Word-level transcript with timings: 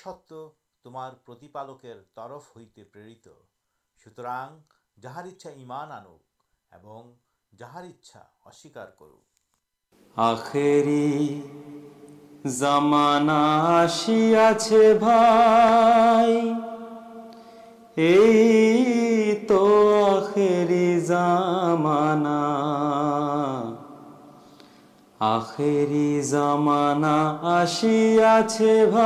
ست 0.00 0.32
تمارکر 0.84 2.02
ترف 2.14 2.56
ہوئی 2.56 2.66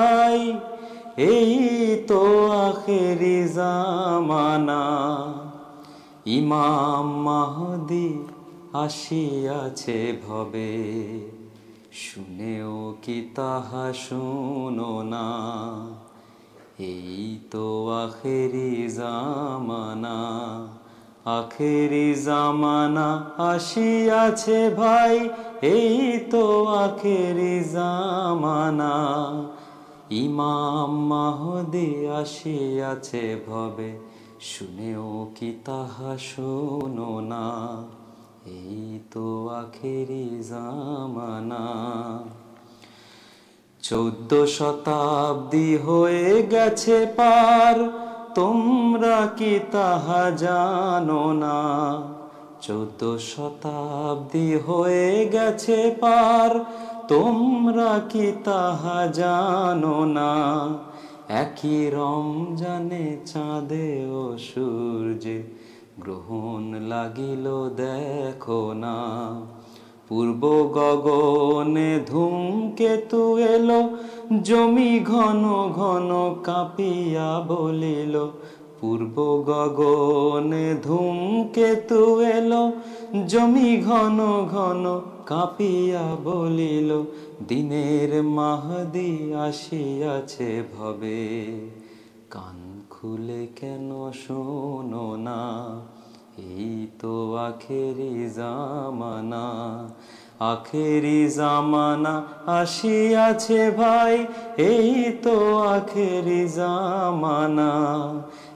پر 0.01 0.72
تو 2.09 2.53
آخر 2.53 3.47
زمانا 3.47 5.35
ایمام 6.25 7.29
کن 7.29 8.21
تو 17.51 17.89
آخر 17.89 18.87
جامانا 18.97 20.19
آخر 21.25 22.15
جام 22.15 22.65
آخر 26.69 27.59
منا 28.35 29.62
چود 43.83 44.47
شتابی 44.47 45.77
ہو 45.77 46.07
گیا 46.51 47.05
پار 47.17 47.79
تما 48.35 49.27
کی 49.37 49.59
طا 49.71 50.31
جانا 50.31 51.57
چود 52.61 53.19
شتابی 53.19 54.55
ہوئے 54.55 55.31
گیار 55.33 56.51
گنے 70.93 71.99
دل 71.99 73.71
جمی 74.43 74.99
گن 75.09 75.45
گن 75.77 76.11
کاپیا 76.43 77.41
بول 77.49 78.17
پور 78.81 79.01
گگنے 79.49 80.75
دوم 80.85 81.49
کے 81.53 81.75
تو 81.89 82.17
ایل 82.17 82.53
جمی 83.29 83.83
گن 83.87 84.19
گن 84.53 84.87
محدر 88.25 89.03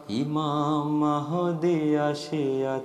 ایمام 0.08 0.98
ماہدی 1.00 1.96
آسیا 1.96 2.78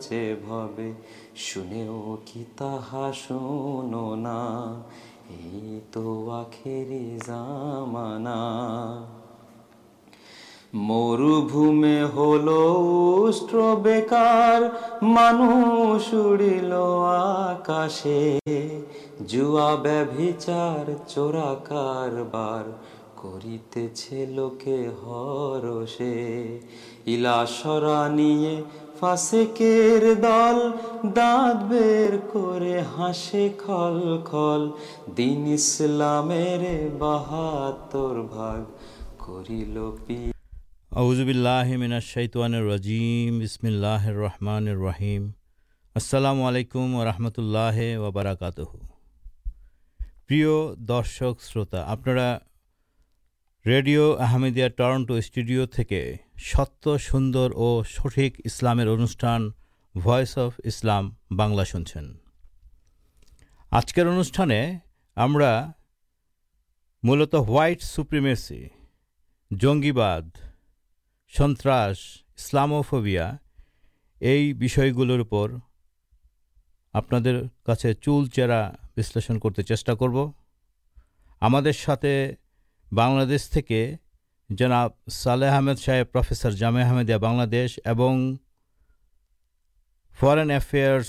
چار 20.40 20.92
چوراکے 21.08 22.16
لوکے 24.26 24.88
ہر 25.04 25.86
سلسرا 27.06 28.08
نہیں 28.08 28.62
رحمان 45.96 46.46
علیکم 46.48 46.96
و 46.96 47.06
رحمۃ 47.06 47.38
اللہ 47.38 47.98
وبرکات 47.98 48.60
ست 56.42 56.88
سوندر 57.02 57.52
اور 57.56 57.84
سٹک 57.86 58.40
اسلام 58.44 58.80
اف 59.96 60.60
اسلام 60.64 61.10
بنلا 61.32 61.64
سنچھ 61.64 61.98
آجکر 63.72 64.06
انوشانے 64.06 64.62
ملت 67.04 67.36
ہٹ 67.50 67.82
سوپریمس 67.82 68.52
جنگ 69.52 69.92
باد 69.96 70.38
سنت 71.34 71.68
اسلاما 71.68 72.82
یہ 74.22 74.54
پور 75.30 75.50
آپ 76.94 77.14
سے 77.82 77.94
چول 77.94 78.30
چڑا 78.30 78.72
بن 78.98 79.40
کر 79.40 79.62
چیٹا 79.62 79.94
کرو 79.96 80.32
ہم 81.42 81.56
جناب 84.52 85.10
صحالحمد 85.10 85.80
صاحب 85.80 86.12
پرفیسر 86.12 86.52
جامع 86.52 86.84
احمدیہ 86.84 87.18
بنش 87.18 87.80
افے 90.52 91.00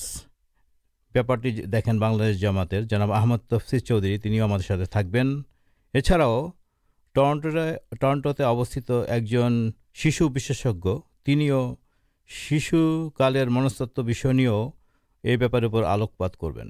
بہت 1.14 1.46
دیکھیں 1.72 1.92
بن 1.92 2.32
جامات 2.32 2.74
آمد 3.12 3.38
تفسی 3.48 3.78
چودھری 3.78 4.18
اچھا 5.94 6.16
ٹرنٹوتے 7.14 8.42
اوستھت 8.42 8.90
ایک 9.08 9.24
جن 9.24 9.70
شال 10.50 13.48
منستت 13.48 14.00
بھی 14.00 14.14
بار 15.48 15.82
آلوکات 15.82 16.36
کربین 16.36 16.68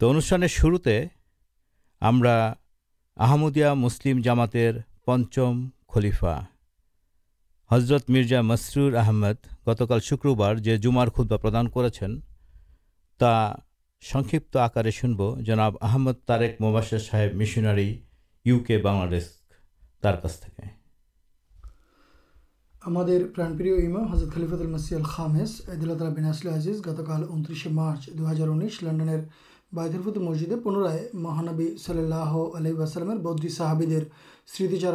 تو 0.00 0.10
انشان 0.10 0.46
شروع 0.46 0.78
ہمسلم 3.64 4.20
جامات 4.20 4.56
پچم 5.08 5.72
خلیفا 5.88 6.40
حضرت 7.70 8.10
مرزا 8.10 8.42
مسرور 8.42 8.94
احمد 8.94 9.36
گتک 9.66 9.98
شکر 9.98 10.28
خود 11.08 11.32
آمد 11.32 11.66
مباصد 16.60 16.98
گتکال 26.86 27.24
انترسے 27.30 27.68
مارچ 27.68 28.08
دو 28.18 28.30
ہزار 28.30 28.48
انیس 28.48 28.82
لنڈنپت 28.82 30.18
مسجد 30.18 30.52
پنرائے 30.64 31.08
مہانبی 31.14 31.76
صلی 31.76 31.98
اللہ 31.98 32.56
علیہ 32.56 32.74
وسلم 32.74 33.22
بودگی 33.22 33.48
صحابید 33.48 34.08
سمتیچار 34.56 34.94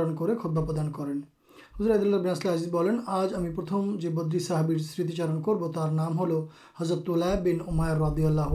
کردالسلزیز 1.76 2.72
بولیں 2.72 2.94
آج 3.08 3.34
ہمیں 3.34 3.56
پرتھم 3.56 3.96
جو 4.00 4.12
بدری 4.12 4.40
صحابر 4.40 4.78
سمتیچارن 4.78 5.42
کروار 5.44 5.92
نام 5.92 6.20
ہل 6.20 6.32
حضرت 6.80 7.10
بن 7.44 7.62
اما 7.68 7.94
ردی 7.94 8.26
اللہ 8.26 8.54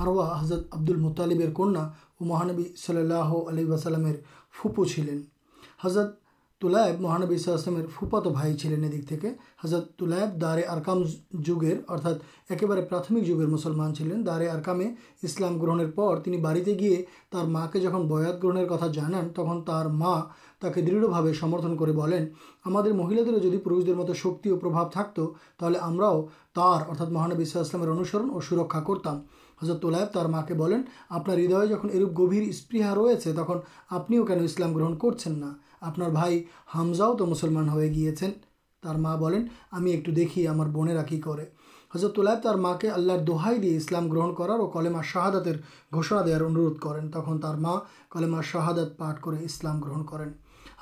آروا 0.00 0.40
حضرت 0.40 0.74
عبدول 0.74 0.96
مطالبہ 0.96 1.50
کنیا 1.56 1.80
اور 1.80 2.26
مہانبی 2.26 2.64
صلی 2.76 2.96
اللہ 2.96 3.34
علیہ 3.48 3.66
وسلم 3.66 4.06
فوپو 4.52 4.84
چلین 4.84 5.22
حضرت 5.84 6.18
تولائب 6.60 7.00
مہانبیسلام 7.00 7.76
فوپات 7.90 8.26
بھائی 8.28 8.56
چلین 8.56 8.84
ادکت 8.84 9.24
دارے 10.40 10.64
آرکام 10.64 11.02
جگہ 11.46 11.70
ارتھا 11.88 12.10
ایک 12.50 12.64
پرتھمک 12.90 13.24
جگہ 13.26 13.46
مسلمان 13.48 13.94
چلیں 13.94 14.16
دارے 14.24 14.48
آرکام 14.48 14.80
اسلام 15.22 15.56
گرہن 15.62 15.90
پر 15.90 16.20
جب 17.74 17.94
بیاد 18.08 18.42
گرنر 18.42 18.66
کتنا 18.66 18.86
جان 18.88 19.12
تک 19.32 19.66
تر 19.66 19.88
تک 20.60 20.76
دھڑھ 20.86 21.06
بھا 21.06 21.22
سمرتن 21.40 21.76
کو 21.76 21.86
بولیں 21.94 22.24
ہمارے 22.66 22.92
مہیلے 22.92 23.38
جدید 23.38 23.64
پہ 23.64 23.94
مت 23.94 24.14
شکی 24.14 24.50
اور 24.50 24.58
پربھا 24.58 24.88
تک 24.90 25.16
تو 25.16 25.32
اردا 25.60 27.08
مہانبیسلامر 27.08 27.88
اور 27.88 28.42
سرکا 28.42 28.80
کرتم 28.82 29.20
حضرت 29.62 29.84
ماں 30.28 30.42
کے 30.42 30.54
بین 30.54 30.82
آپ 31.10 31.28
ہدئے 31.30 31.46
جب 31.46 31.86
یہ 31.86 31.98
روپ 32.00 32.30
گھیر 32.30 32.48
اسپیحا 32.48 32.94
روش 32.94 33.28
آپ 33.90 34.08
کن 34.08 34.44
اسلام 34.44 34.74
گرہن 34.74 34.96
کر 34.98 35.18
آپ 35.82 35.98
حامز 36.74 37.00
تو 37.18 37.26
مسلمان 37.26 37.68
ہو 37.68 37.80
گیا 37.80 38.12
ہمیں 39.72 39.90
ایکٹو 39.92 40.12
دیکھیے 40.12 40.46
ہمارا 40.48 41.02
کہ 41.02 41.20
حضرت 41.94 42.18
للائے 42.18 42.56
ماں 42.56 42.74
کے 42.74 42.90
آلہر 42.90 43.24
دہائی 43.24 43.58
دے 43.58 43.76
اسلام 43.76 44.08
گرہن 44.12 44.34
کر 44.34 44.48
اور 44.48 44.68
کل 44.72 44.92
شہادت 45.04 45.44
دار 46.26 46.40
انو 46.40 46.68
کریں 46.74 47.08
تک 47.10 47.28
تر 47.42 47.56
کل 48.10 48.34
شہادت 48.42 48.96
پاٹ 48.98 49.20
کر 49.20 49.32
اسلام 49.40 49.80
گرہن 49.80 50.04
کرین 50.04 50.32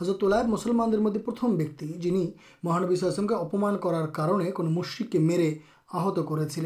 حضرت 0.00 0.24
للائے 0.24 0.46
مسلمان 0.46 1.02
مدد 1.02 1.24
پرتم 1.26 1.56
جنہیں 1.98 2.26
مہانویسم 2.62 3.26
کے 3.26 3.34
اپمان 3.34 3.76
کرارے 3.78 4.52
مشرق 4.68 5.12
کے 5.12 5.18
میرے 5.18 5.54
آت 5.92 6.18
کرتے 6.28 6.60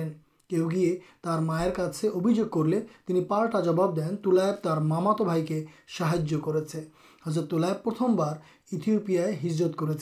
ابھی 2.08 2.34
کر 2.52 2.64
لی 2.64 2.80
پالٹا 3.24 3.60
جباب 3.60 3.96
دین 3.96 4.16
تولائے 4.16 4.80
مامات 4.80 5.20
کرتے 6.42 6.80
حضرت 7.26 7.54
للائب 7.54 7.82
پرتھم 7.82 8.16
بار 8.16 8.36
ایوپیا 8.72 9.26
ہجرت 9.44 9.76
کرو 9.76 9.92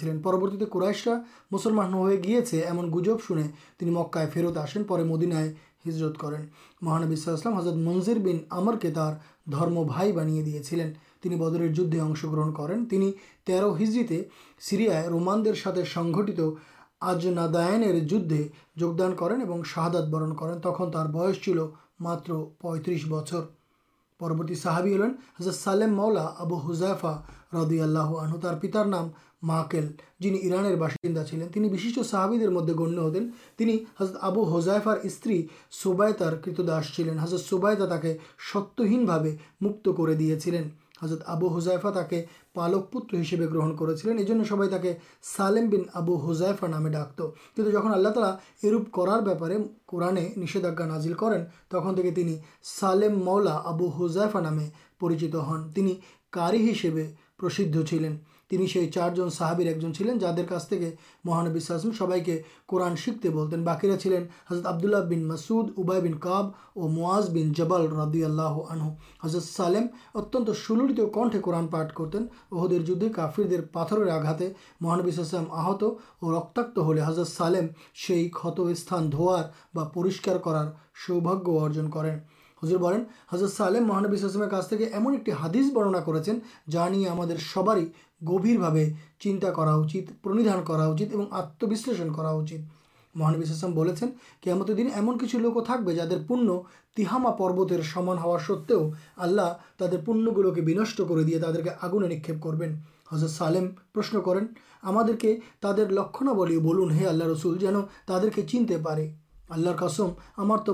قرائشا 0.71 1.15
مسلمان 1.51 1.95
ہو 1.95 2.09
گیے 2.25 2.41
ایم 2.53 2.81
گزب 2.95 3.27
شنے 3.29 3.91
مکائے 3.91 4.27
فیرت 4.35 4.57
آسین 4.57 4.85
مدینائے 5.09 5.53
ہجرت 5.87 6.19
کریں 6.19 6.45
مہانبی 6.83 7.17
صاحب 7.17 7.59
حضرت 7.59 7.75
منزیر 7.75 8.19
بین 8.19 8.39
امر 8.51 8.77
کے 8.77 8.91
درم 8.91 9.83
بھائی 9.87 10.13
بنیا 10.13 10.43
دیا 10.47 11.37
بدل 11.37 11.73
جنش 11.75 12.25
گرن 12.25 12.53
کریں 12.55 13.11
تر 13.45 13.65
ہریا 13.81 15.03
رومان 15.09 15.45
سنگت 15.95 16.41
آج 17.01 17.27
نادائن 17.29 17.83
جدے 18.07 18.43
جگدان 18.77 19.15
کریں 19.17 19.37
اور 19.49 19.65
شاہاد 19.65 20.11
برن 20.11 20.35
کریں 20.37 20.59
تک 20.61 20.83
تر 20.93 21.07
بس 21.07 21.45
چل 21.45 21.59
ماتر 22.01 22.33
پینترس 22.61 23.05
بچر 23.09 23.41
پرورتی 24.21 24.55
صحابی 24.55 24.95
ہلین 24.95 25.13
حضرت 25.41 25.55
سالم 25.55 25.95
مولا 25.95 26.27
آبو 26.39 26.57
حزائفہ 26.67 27.21
ردی 27.53 27.81
اللہ 27.81 28.57
پتار 28.63 28.87
نام 28.87 29.09
محکل 29.43 29.87
جن 30.21 30.35
اران 30.43 30.75
باشندہ 30.79 31.23
چلین 31.31 32.05
صحابی 32.05 32.47
مدد 32.49 32.79
گنیہ 32.81 33.01
ہتھیں 33.01 33.77
آبو 34.21 34.45
حذائفار 34.57 34.97
استری 35.03 35.47
سوبائتار 35.83 36.37
کت 36.43 36.61
داسلین 36.67 37.19
حضرت 37.19 37.41
سوبائتا 37.41 38.01
ست 38.53 38.81
کر 39.97 40.15
حضرت 41.03 41.23
آبو 41.27 41.57
ہزائفا 41.59 42.03
کے 42.03 42.25
پالک 42.55 42.91
پتر 42.93 43.21
ہسپے 43.21 43.47
گرہ 43.47 43.75
کر 43.79 44.79
کے 44.79 44.95
سالم 45.37 45.69
بین 45.69 45.83
آبو 45.95 46.17
ہزائفا 46.31 46.67
نامے 46.67 46.91
ڈاکت 46.91 47.23
کچھ 47.57 47.71
جہاں 47.73 47.93
اللہ 47.93 48.09
تعالیٰ 48.09 48.35
اروپ 48.63 48.91
کرارپارے 48.95 49.57
قورانے 49.87 50.29
نشےدا 50.37 50.87
نازل 50.87 51.15
کر 51.15 51.45
تخن 51.69 51.95
تھی 52.15 52.37
سالم 52.81 53.19
مولا 53.25 53.61
آبو 53.65 53.89
ہزائفا 53.99 54.41
نامے 54.41 54.69
پریچت 55.01 55.35
ہن 55.49 55.71
تین 55.73 55.89
کاری 56.31 56.71
ہسبے 56.71 57.07
پرسد 57.39 57.77
چلین 57.91 58.17
تین 58.51 58.67
سے 58.67 58.87
چارن 58.91 59.29
صحابر 59.31 59.67
ایک 59.67 59.81
جلین 59.81 60.19
جا 60.19 60.31
کے 60.37 60.43
کا 60.45 60.59
مہانبیم 61.25 61.93
سب 61.93 62.15
کے 62.25 62.41
قورن 62.67 62.97
سیکھتے 62.97 63.29
بولتین 63.29 63.65
باکرا 63.65 63.97
چلین 63.97 64.25
حضرت 64.51 64.67
آبد 64.67 64.85
اللہ 64.85 65.05
بن 65.11 65.25
مسود 65.25 65.71
اوبائن 65.77 66.19
کب 66.19 66.47
اور 66.75 66.89
مواز 66.89 67.29
بین 67.31 67.53
جبال 67.53 67.87
ردی 67.93 68.25
اللہ 68.25 68.59
حضرت 69.25 69.43
سالم 69.43 69.87
اتن 70.15 70.53
سلڑت 70.67 71.01
کنٹھے 71.15 71.41
قورن 71.41 71.67
پاٹ 71.67 71.95
کرتین 71.95 72.27
اہدی 72.53 72.79
جافر 73.09 73.43
دھر 73.43 74.07
آگا 74.09 74.37
مہانبیسم 74.81 75.45
آحت 75.51 75.83
اور 75.83 76.35
رقرت 76.35 77.27
سالم 77.29 77.67
سے 78.07 78.29
کھت 78.33 78.61
سان 78.79 79.13
دورشکار 79.13 80.37
کر 80.37 80.67
سوباگ 81.07 81.49
ارجن 81.63 81.91
کر 81.91 82.07
حضرت 82.63 82.81
بولیں 82.81 83.01
حضرت 83.33 83.51
سالم 83.51 83.87
مہانبیم 83.87 84.49
کام 84.49 85.07
ایک 85.09 85.29
حادث 85.41 85.73
برننا 85.73 85.99
کریں 85.99 87.07
ہم 87.07 87.23
سب 87.55 87.71
گھیرے 88.23 88.85
چنتا 89.21 89.51
پرنیدان 90.23 90.65
کراچی 90.65 91.05
اور 91.15 91.27
آتمشلشن 91.31 92.11
اچھ 92.17 92.55
مہانویشمن 93.15 93.95
سیم 93.95 94.63
تو 94.65 94.73
دن 94.73 94.89
ایمن 94.95 95.19
کچھ 95.19 95.35
لوگ 95.37 95.63
تھا 95.65 95.77
جب 95.87 96.27
پنیہ 96.29 96.59
تہاما 96.97 97.31
پروتر 97.31 97.83
سمان 97.85 98.19
ہوں 98.19 98.39
سو 98.47 98.79
آللہ 99.17 99.53
تر 99.79 99.97
پلوکے 100.05 100.61
بنش 100.61 100.95
کر 100.95 101.23
دیے 101.23 101.39
تعداد 101.41 101.69
آگنے 101.81 102.09
نکل 102.09 102.65
حضرت 103.13 103.31
سالم 103.31 103.67
پرشن 103.93 104.21
کریں 104.25 104.47
ہم 104.85 104.99
لکھنا 105.91 106.33
بل 106.33 106.59
بولن 106.59 106.91
ہے 106.91 107.07
آللہ 107.07 107.25
رسول 107.25 107.59
جین 107.59 107.81
تعدے 108.07 108.31
کے 108.35 108.43
چنتے 108.43 108.77
پے 108.85 109.09
آللہ 109.49 109.71
رسم 109.85 110.11
ہمارت 110.39 110.71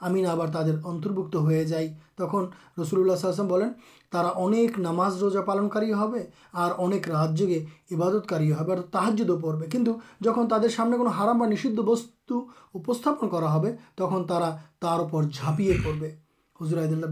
ہم 0.00 0.16
آپ 0.30 0.40
اتربک 0.42 1.34
ہو 1.34 1.62
جائی 1.62 1.88
تک 2.14 2.34
رسول 2.80 3.00
اللہ 3.00 3.26
اک 4.12 4.78
نام 4.78 5.00
روزہ 5.00 5.38
پالنکار 5.38 5.82
اور 6.52 6.92
جگہ 7.34 7.58
عبادتکار 7.92 8.80
تحر 8.92 9.36
پڑے 9.42 9.66
کنٹھ 9.70 9.90
جن 10.20 10.48
تر 10.48 10.68
سامنے 10.68 10.96
کو 10.96 11.08
ہراما 11.18 11.46
نشید 11.46 11.78
وستن 11.78 13.28
کرا 13.28 14.50
ترپر 14.80 15.22
جاپیے 15.32 15.76
پڑے 15.84 16.14
حزر 16.60 16.78
حید 16.78 17.04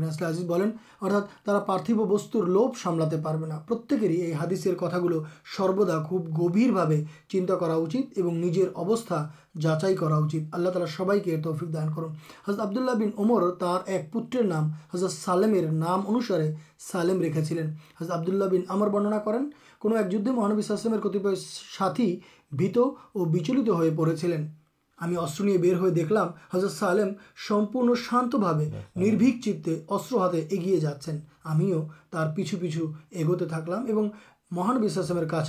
پرتھو 1.67 2.07
وسطر 2.07 2.47
لوپ 2.49 2.77
ساملا 2.83 3.09
پر 3.23 4.03
ہی 4.03 4.33
حادثر 4.33 4.75
کتاگلو 4.75 5.23
سردا 5.57 6.03
خوب 6.03 6.37
گھبھی 6.37 6.71
بھا 6.71 6.85
چاطو 7.31 8.31
نجر 8.33 8.69
ابستا 8.75 9.25
جاچائی 9.61 9.95
کراچی 9.97 10.45
اللہ 10.53 10.69
تعالیٰ 10.69 10.89
سب 10.97 11.13
کے 11.25 11.37
تفک 11.45 11.73
دان 11.75 11.93
کربد 11.93 12.77
اللہ 12.77 12.95
بین 12.99 13.11
امر 13.19 13.51
تر 13.61 13.87
ایک 13.87 14.13
پوتر 14.13 14.45
نام 14.45 14.71
حضرت 14.95 15.13
سالمیر 15.13 15.71
نام 15.75 16.03
انوسارے 16.09 16.53
سالم 16.93 17.23
رکھے 17.23 17.45
چین 17.45 17.73
عبدولہ 18.01 18.45
بین 18.51 18.63
امر 18.69 18.89
برننا 18.89 19.19
کرین 19.25 19.51
ایک 19.97 20.11
جدے 20.13 20.31
مہانبی 20.31 20.63
سسلر 20.63 21.01
کتیپ 21.01 21.29
ساتھی 21.79 22.19
پڑے 23.97 24.17
چلیں 24.17 24.47
ہمیںست 25.01 25.43
بر 25.63 25.75
ہو 25.81 25.89
دلام 25.91 26.29
حضرت 26.55 26.73
سا 26.73 26.93
علم 26.93 27.09
سمپ 27.49 27.77
شانت 28.05 28.35
نربی 28.97 29.31
چستر 29.43 30.19
ہاتھے 30.19 30.47
ایگیے 30.51 30.77
جا 30.81 30.93
کر 31.05 31.13
ہمیں 31.45 32.35
پیچھو 32.37 32.59
پیچھو 32.61 32.93
ایگتے 33.11 33.45
تھو 33.45 34.07
مہانوساشمر 34.51 35.25
کا 35.25 35.43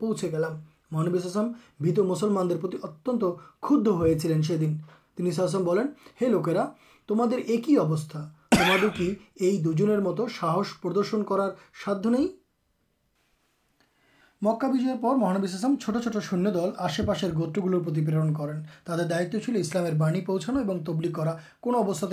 پوچھ 0.00 0.24
گلام 0.24 0.60
مہانوساشمسلم 0.92 3.18
کھود 3.62 3.86
ہو 3.86 4.06
چلے 4.22 4.42
سی 4.42 4.56
دن 4.56 4.76
تین 5.16 5.30
شاہم 5.30 5.64
بولیں 5.64 5.84
ہے 6.20 6.28
لوکرا 6.28 6.66
تمہیں 7.08 7.38
ایک 7.38 7.70
ہی 7.70 7.78
ابستہ 7.78 8.28
تمہارے 8.50 8.86
کی 8.96 9.14
یہ 9.40 9.64
دو 9.64 10.00
مت 10.00 10.20
ساہس 10.40 10.66
پردن 10.82 11.24
کرار 11.24 11.50
مکا 14.42 14.68
بھیجوانشم 14.68 15.76
چھٹ 15.76 16.02
چھٹ 16.02 16.24
سنیہ 16.24 16.50
دل 16.50 16.70
آسے 16.78 17.02
پاس 17.06 17.24
گوتر 17.34 17.60
گلر 17.60 17.78
کریں 18.34 18.62
تر 18.84 19.04
دائل 19.04 20.20
پوچھانا 20.20 20.60
اور 20.60 20.86
تبلی 20.86 21.08
کر 21.08 21.26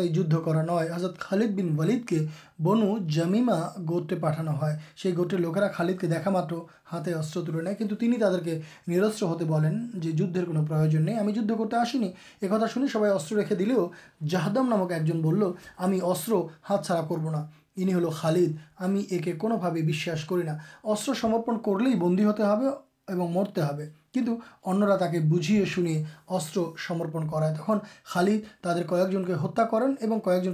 جد 0.08 0.34
آزاد 0.70 1.20
خالد 1.20 1.56
بین 1.56 1.80
ولید 1.80 2.08
کے 2.08 2.26
بنو 2.64 2.98
جمیما 3.08 3.60
گوتر 3.90 4.16
پٹھانا 4.22 4.52
ہے 4.62 4.78
گوتر 5.18 5.38
لوکرا 5.38 5.68
خالد 5.74 6.02
کے 6.02 6.08
دیکھا 6.08 6.32
مستر 6.32 7.42
تلے 7.42 7.62
نئے 7.62 7.76
کن 7.76 8.20
تعداد 8.20 8.48
نرست 8.88 9.24
ہوتے 9.24 9.46
بولیں 9.46 9.72
جو 9.94 10.12
جدر 10.12 10.46
کوئی 10.46 11.14
ہمیں 11.14 11.34
جد 11.34 11.50
کرتے 11.50 11.76
آسانی 11.76 12.12
ایک 12.42 12.52
تھا 12.52 12.88
سب 12.88 13.04
اصطر 13.04 13.36
رکھے 13.36 13.56
دہادم 13.56 14.70
نام 14.70 14.88
کوستا 14.88 17.02
کربنا 17.02 17.46
انی 17.78 17.94
ہل 17.94 18.10
خالد 18.10 18.58
ہمیں 18.80 19.02
اکی 19.12 19.32
کوش 19.34 20.10
کر 20.28 21.14
سمپن 21.22 21.58
کر 21.60 21.80
لی 21.80 21.96
بندی 21.96 22.24
ہوتے 22.24 22.44
اور 22.44 23.28
مرتے 23.30 23.62
ہوجیے 25.26 25.66
شن 25.66 25.86
اصر 26.28 26.60
سمپن 26.88 27.28
کرد 27.28 27.60
تعداد 28.64 28.82
کو 28.88 28.96
ہتا 29.46 29.64
کر 29.64 29.84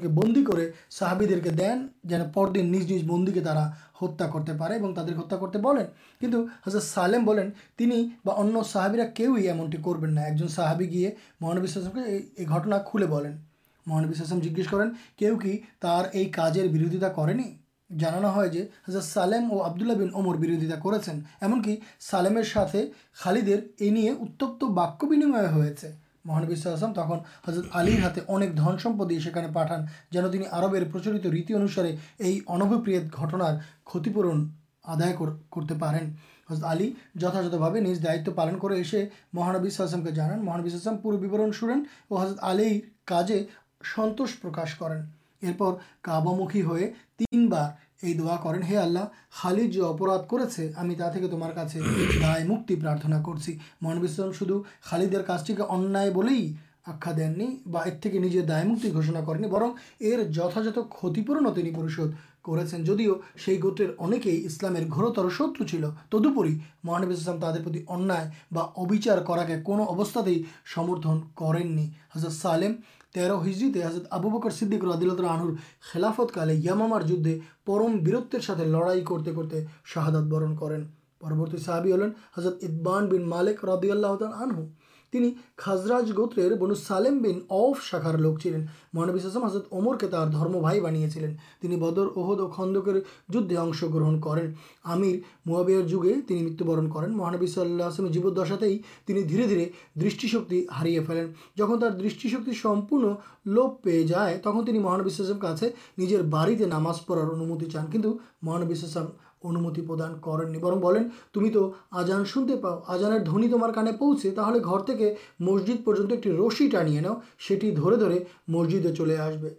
بندی 0.10 0.44
کو 0.44 0.58
سہابی 0.90 1.28
کے 1.40 1.50
دین 1.50 1.88
جانے 2.10 2.26
پر 2.34 2.50
دن 2.50 2.72
نج 2.72 2.94
بندے 3.08 3.40
ہتھیا 3.40 4.28
کرتے 4.28 4.52
پے 4.52 4.80
تعداد 4.94 5.18
ہتھا 5.20 5.38
کرتے 5.38 5.60
بولیں 5.60 5.86
کچھ 6.22 6.36
حضرت 6.68 6.84
سالم 6.84 7.26
بولیں 7.26 7.50
تین 7.78 7.92
بن 8.26 8.64
ساحبا 8.66 9.06
کہ 9.16 9.28
کرونا 9.84 10.12
نہ 10.12 10.20
ایک 10.20 10.38
جن 10.40 10.48
صحابی 10.48 10.90
گیے 10.90 11.12
مہانش 11.42 11.78
کے 11.86 12.12
یہ 12.38 12.46
گٹنا 12.48 12.78
کھلے 12.78 13.06
بولیں 13.06 13.32
مہانبیسلام 13.88 14.40
جگہ 14.40 14.70
کریں 14.72 14.90
کہ 15.18 15.32
یہ 16.14 16.32
کار 16.32 16.68
برودتا 16.68 17.10
کرنی 17.10 17.52
جانا 17.90 18.36
ہے 18.36 18.62
حضرت 18.88 19.04
سالم 19.04 19.52
اور 19.52 19.66
آبد 19.66 19.82
اللہ 19.82 19.94
بین 19.94 20.10
امر 20.16 20.36
بروجتا 20.36 20.80
کر 20.80 21.70
سالمیر 22.00 22.58
خالدی 23.14 23.56
یہ 23.80 24.12
باک 24.62 25.06
بنیم 25.06 25.36
ہوتے 25.36 25.92
مہانبیسلام 26.26 26.94
تخ 26.94 27.12
حضرت 27.48 27.66
آلیر 27.72 28.04
ہاتھ 28.04 28.20
انکمپ 28.28 29.10
دے 29.10 29.20
سے 29.20 29.30
پٹھان 29.54 29.86
جنبر 30.12 30.84
پرچلت 30.92 31.26
ریتی 31.26 31.54
انوسارے 31.54 31.96
یہ 32.20 32.40
انبپریت 32.48 33.14
گٹنار 33.14 33.56
کتنا 33.86 34.32
آدھا 34.84 35.12
کرتے 35.12 35.74
پین 35.74 36.14
حضرت 36.50 36.64
آلی 36.64 36.92
جتھاتھے 37.16 37.80
نج 37.80 38.04
دائت 38.04 38.30
پالن 38.36 38.60
کرسم 38.60 40.04
کے 40.04 40.12
جان 40.12 40.46
مہانبی 40.46 40.70
السلام 40.70 40.98
پور 40.98 41.14
بن 41.14 41.52
سنیں 41.52 41.76
اور 42.08 42.26
حضرت 42.26 42.38
آلیر 42.42 42.80
کاجے 43.06 43.44
سنوش 43.96 44.40
پرکاش 44.42 44.76
کریں 44.76 45.02
ارپر 45.42 45.74
کھابامخی 46.04 46.62
ہوئے 46.62 46.92
تین 47.18 47.48
بارا 47.48 48.36
کرے 48.44 48.78
آللہ 48.78 49.06
خالید 49.42 49.72
جورد 49.74 50.30
کر 50.30 50.40
دارتنا 52.84 53.22
کرچی 53.24 53.58
محانوی 53.82 54.08
اسلام 54.08 54.32
شالی 54.90 55.08
کا 55.58 55.66
انہیا 55.70 57.12
دینی 57.18 57.48
برتن 57.66 58.48
دائکا 58.48 59.22
کرنی 59.28 59.48
برم 59.48 59.72
یہ 60.00 60.24
جتات 60.32 60.78
کتنیپورنش 60.92 62.00
کردیو 62.46 63.14
سے 63.46 63.58
گرک 63.64 64.28
اسلامتر 64.46 65.30
شتو 65.30 65.64
چلو 65.64 65.90
تدوی 66.12 66.58
محانوی 66.84 67.14
اسلام 67.14 67.40
ترتیچار 67.40 69.18
کر 69.18 69.46
کے 69.48 69.62
کون 69.62 69.80
اوستا 69.80 70.22
کرم 71.36 71.78
তেরো 73.15 73.37
হিজড়িতে 73.39 73.79
হজরত 73.87 74.07
আবু 74.13 74.29
বকর 74.31 74.53
সিদ্দিক 74.59 74.83
রদিলত 74.85 75.21
আনহুর 75.27 75.53
খেলাফতকালে 75.89 76.55
ইয়ামামার 76.57 77.03
যুদ্ধে 77.11 77.33
পরম 77.67 77.93
বীরত্বের 78.05 78.43
সাথে 78.43 78.65
লড়াই 78.67 79.03
করতে 79.03 79.31
করতে 79.33 79.57
শাহাদাত 79.85 80.25
বরণ 80.25 80.53
করেন 80.55 80.83
পরবর্তী 81.21 81.59
সাহাবি 81.67 81.91
হলেন 81.93 82.11
হজরত 82.35 82.57
ইদবান 82.63 83.03
বিন 83.11 83.25
মালিক 83.27 83.57
রদিয়াল্লাহ 83.65 84.13
আনহু 84.43 84.63
تین 85.14 85.30
خاصرج 85.58 86.12
گوتر 86.18 86.54
بنو 86.56 86.76
سالم 86.76 87.22
بین 87.22 87.40
اف 87.50 87.82
شاخار 87.82 88.18
لوک 88.18 88.40
چلین 88.40 88.66
مہانبیسم 88.94 89.44
حسد 89.44 89.68
امر 89.72 89.98
کے 89.98 90.08
تر 90.08 90.28
درم 90.28 90.60
بھائی 90.62 90.80
بنیاں 90.82 91.78
بدر 91.78 92.06
اہد 92.06 92.40
اور 92.40 92.50
کندکر 92.58 93.00
جدے 93.30 93.58
اشن 93.58 93.94
گرہن 93.94 94.20
کریں 94.22 94.48
ہمار 94.86 95.82
جگہیں 95.88 96.22
تین 96.28 96.46
متبرن 96.46 96.90
کر 96.90 97.08
مہانبیس 97.10 97.58
اللہ 97.58 98.02
جیب 98.12 98.28
دشا 98.38 98.56
دھیرے 98.60 99.24
دھیرے 99.24 99.70
دشٹیشک 100.00 100.54
ہارے 100.72 101.00
پھیلین 101.00 101.32
جن 101.58 101.80
تر 101.80 101.92
دکتی 102.00 102.54
سمپن 102.62 103.06
لوپ 103.46 103.82
پے 103.84 104.02
جائے 104.04 104.38
تخ 104.38 104.70
مہانسم 104.70 105.40
کا 105.40 105.54
نجر 105.98 106.22
بڑی 106.30 106.66
ناماز 106.66 107.06
پڑار 107.06 107.34
انومتی 107.34 107.70
چان 107.70 107.92
کن 107.92 108.12
مہانبیسم 108.42 109.06
انومتیدان 109.44 110.14
کرم 110.22 110.54
تم 111.34 111.46
آجان 111.92 112.26
سنتے 112.34 112.56
پاؤ 112.62 112.80
آجان 112.88 113.26
دن 113.26 113.50
تمے 113.52 113.92
پوچھے 114.00 114.32
تو 114.32 114.42
مسجد 115.42 115.86
پہ 115.86 115.92
رشی 116.38 116.70
ٹانے 116.70 117.00
مسجدیں 118.48 118.94
چلے 118.96 119.18
آسبی 119.20 119.50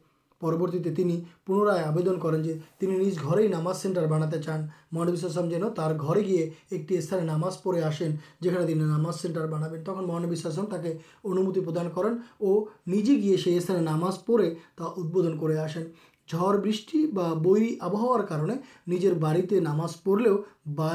پنرائ 0.41 1.79
آدھن 1.79 2.19
کریں 2.21 2.43
جو 2.43 3.47
ناماز 3.49 3.76
سینٹار 3.83 4.07
بانا 4.07 4.31
چان 4.38 4.67
میریم 4.93 5.49
جین 5.49 5.62
گئے 6.26 6.49
ایک 6.71 6.93
نماز 7.23 7.62
پڑھے 7.62 7.83
آسین 7.83 8.17
جھنے 8.43 8.75
ناماز 8.75 9.21
سینٹر 9.21 9.47
بنابے 9.47 9.83
تک 9.83 10.00
مہانبرسم 10.00 10.67
تک 10.67 10.87
انتی 11.25 11.61
پردان 11.61 11.88
کر 11.95 12.05
اور 12.05 12.12
وہ 12.41 12.64
نجی 12.87 13.21
گیے 13.23 13.57
استعمال 13.57 13.85
ناماز 13.85 14.25
پڑے 14.25 14.53
ادب 14.79 15.19
جڑ 16.28 16.57
بوہار 17.12 18.21
کارے 18.25 18.54
نجر 18.87 19.14
بڑی 19.21 19.61
نامز 19.61 20.02
پڑ 20.02 20.21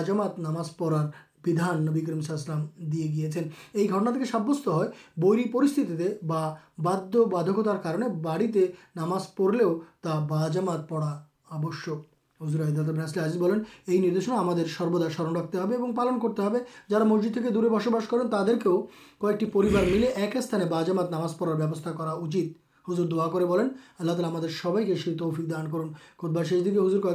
جامات 0.03 0.39
نماز 0.39 0.75
پڑار 0.77 1.05
بھی 1.41 2.01
کرمشاہ 2.01 2.59
دے 2.77 3.03
گیا 3.05 3.29
یہ 3.73 3.89
گھٹنا 3.89 4.11
کے 4.11 4.25
سابست 4.25 4.67
ہو 4.67 4.81
برتھے 5.17 6.09
بادکتارڑے 7.31 8.65
نامز 8.95 9.33
پڑے 9.35 9.65
جامات 10.53 10.87
پڑا 10.89 11.17
آبشک 11.49 12.07
حضرہ 12.39 12.63
حضیب 13.17 13.39
بولیں 13.39 13.59
یہدنا 13.87 14.65
سرودا 14.77 15.09
سمر 15.09 15.39
رکھتے 15.39 15.57
ہیں 15.57 15.93
پالن 15.95 16.19
کرتے 16.19 16.41
ہیں 16.43 16.59
جا 16.89 17.03
مسجد 17.03 17.37
کے 17.43 17.49
دورے 17.49 17.69
بس 17.69 17.87
بس 17.87 18.07
کریں 18.09 18.29
تعداد 18.31 18.63
کو 18.63 18.75
ایک 19.21 19.55
ملے 19.55 20.07
ایک 20.07 20.37
سانے 20.41 20.65
بازمات 20.65 21.11
نماز 21.11 21.37
پڑارا 21.37 22.13
ہزر 22.91 23.03
دعا 23.03 23.27
کر 23.27 24.47
سب 24.47 24.85
کے 24.85 24.95
تفکی 24.95 25.43
دان 25.43 25.93
کردار 26.21 27.01
کو 27.01 27.09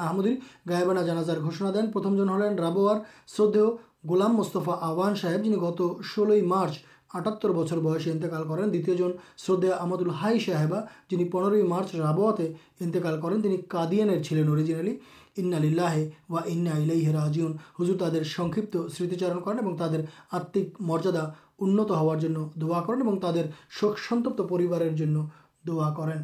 آمدیر 0.00 0.32
گائبینا 0.68 1.02
دینوارہ 1.02 2.98
گولام 4.08 4.36
مستفا 4.36 4.76
آوان 4.80 5.14
صاحب 5.14 5.46
مارچ 6.46 6.72
آٹات 7.14 7.46
انتقال 8.06 8.48
کر 8.48 8.68
دن 8.68 9.10
شردیہ 9.36 9.72
آمد 9.72 10.00
الحبا 10.00 10.80
جن 11.10 11.28
پنر 11.28 11.62
مارچ 11.62 11.94
رابعے 11.94 12.52
انتےکال 12.80 13.20
کردین 13.20 14.24
چلین 14.24 14.48
اور 14.48 14.58
انہیں 14.58 14.96
ان 15.36 15.54
لن 16.64 17.52
ہزر 17.80 17.98
تعداد 17.98 18.24
سمتیچار 18.98 19.36
کردا 19.36 21.20
انت 21.58 21.90
ہا 21.90 22.80
کر 22.82 23.46
سوکھ 23.80 24.00
سنتپتار 24.00 25.16
دعا 25.64 25.92
کریں 25.94 26.20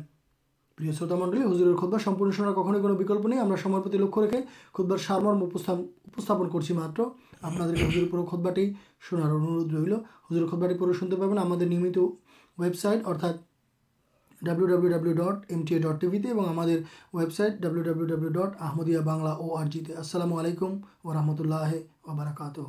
پر 0.79 0.93
شروع 0.93 1.17
منڈل 1.17 1.43
ہزر 1.45 1.75
خود 1.77 1.93
بہت 1.93 2.35
شناار 2.35 2.53
کھوئی 2.55 2.81
کوکلپ 2.81 3.27
نہیں 3.27 3.41
ہمیں 3.41 3.57
سبر 3.57 3.81
پر 3.83 3.95
لکھ 3.95 4.19
رکھے 4.19 4.41
خود 4.73 4.87
بار 4.87 4.99
سارمستن 4.99 6.49
کرچی 6.51 6.75
مطلب 6.75 7.07
آپ 7.43 7.53
کے 7.53 7.85
ہزر 7.85 8.09
پورے 8.11 8.25
کھدباٹی 8.31 8.73
شناار 9.11 9.31
اندھ 9.31 9.75
رول 9.75 9.93
ہزر 9.93 10.47
خود 10.47 10.63
بہت 10.63 10.79
پورے 10.79 10.93
شنتے 11.01 11.17
پہ 11.17 11.35
نمت 11.35 11.99
website 12.59 13.07
ارتھا 13.07 13.33
W 14.43 14.67
W 14.67 14.89
W 14.89 15.13
dot 15.15 15.51
M 15.53 15.65
T 15.65 15.75
A 15.75 15.81
dot 15.83 16.01
T 16.01 16.07
وی 16.07 16.19
تی 16.19 16.31
اور 16.31 16.69
ویبسائٹ 17.15 17.61
ڈبلیو 17.61 17.83
ڈبلیو 17.83 18.07
ڈبلیو 18.07 18.31
ڈٹ 18.35 18.61
آمدیا 18.63 19.01
بنگلہ 19.05 19.29
او 19.31 19.55
آر 19.57 19.67
جیتے 19.67 19.95
السلام 19.95 20.35
علیکم 20.35 20.77
و 21.05 21.15
رحمۃ 21.15 21.41
اللہ 21.41 21.75
وبرکاتہ 22.07 22.61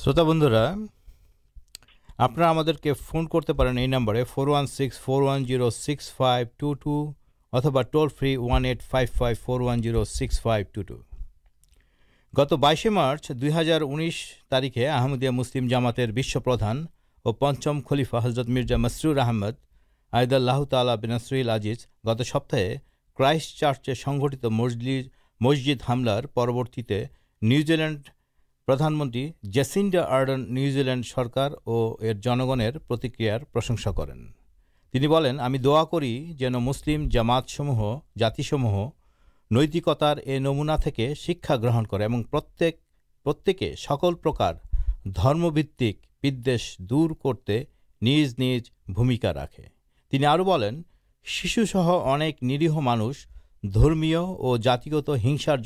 شروت 0.00 0.18
بندرا 0.18 0.74
آپ 2.18 2.36
کے 2.82 2.92
فون 2.92 3.26
کرتے 3.26 3.52
ہیں 3.52 4.24
four 4.28 4.46
six 4.46 4.98
four 5.04 5.22
six 5.22 6.10
five 6.12 6.46
two 6.56 6.72
two 6.74 6.94
اتبا 7.52 7.82
toll 7.82 8.08
free 8.18 8.36
one 8.36 8.64
eight 8.64 8.82
five 8.82 9.08
five 9.14 9.36
four 9.40 9.60
six 9.60 10.40
five 10.42 10.66
two 10.72 10.82
two 10.82 10.96
گت 12.34 12.52
بائیشی 12.52 12.88
مارچ 12.88 13.30
دو 13.30 13.46
ہزار 13.60 13.80
انیس 13.80 14.20
تاریخ 14.48 14.78
آمدیہ 14.92 15.30
مسلم 15.30 15.68
جامات 15.68 16.00
بشپردان 16.14 16.84
اور 17.24 17.34
پچم 17.34 17.80
خلیفہ 17.80 18.16
حضرت 18.24 18.48
مرزا 18.48 18.76
مسر 18.76 19.16
احمد 19.16 19.60
عید 20.12 20.32
اللہ 20.32 20.64
تعالی 20.70 20.96
بینسر 21.00 21.48
آزیز 21.48 21.86
گت 22.06 22.26
سپتے 22.26 22.74
کرائسٹ 23.18 23.58
چارچے 23.58 23.94
سنگت 23.94 24.44
مسل 24.44 25.02
مسجد 25.40 25.88
حامل 25.88 26.08
پرور 26.34 26.66
نیوزلینڈ 27.42 28.08
پردھان 28.66 28.94
منتھ 28.94 29.16
جیسنڈا 29.42 30.02
آرڈن 30.02 30.54
نیوزلینڈ 30.54 31.06
سرکار 31.06 31.50
اور 31.64 32.12
جنگر 32.12 32.78
پرتکریار 32.78 33.40
کرنی 33.86 34.28
دِی 34.94 36.32
جن 36.32 36.52
مسلم 36.52 37.08
جاماتسم 37.08 37.70
جاتی 38.18 38.42
سمہ 38.42 38.88
نیتکتار 39.50 40.16
نمنا 40.40 40.76
کے 40.76 41.14
شکا 41.14 41.56
گرہن 41.56 41.86
کر 41.86 42.00
سکل 43.78 44.14
پردوش 44.14 46.78
دور 46.78 47.10
کرتے 47.10 47.64
نج 48.02 48.34
نجمکا 48.38 49.32
رکھے 49.32 49.66
شیشن 51.24 51.64
مانس 52.74 53.16
درمی 53.62 54.14
اور 54.14 54.58
جاتیگت 54.58 55.10
ہنسار 55.24 55.56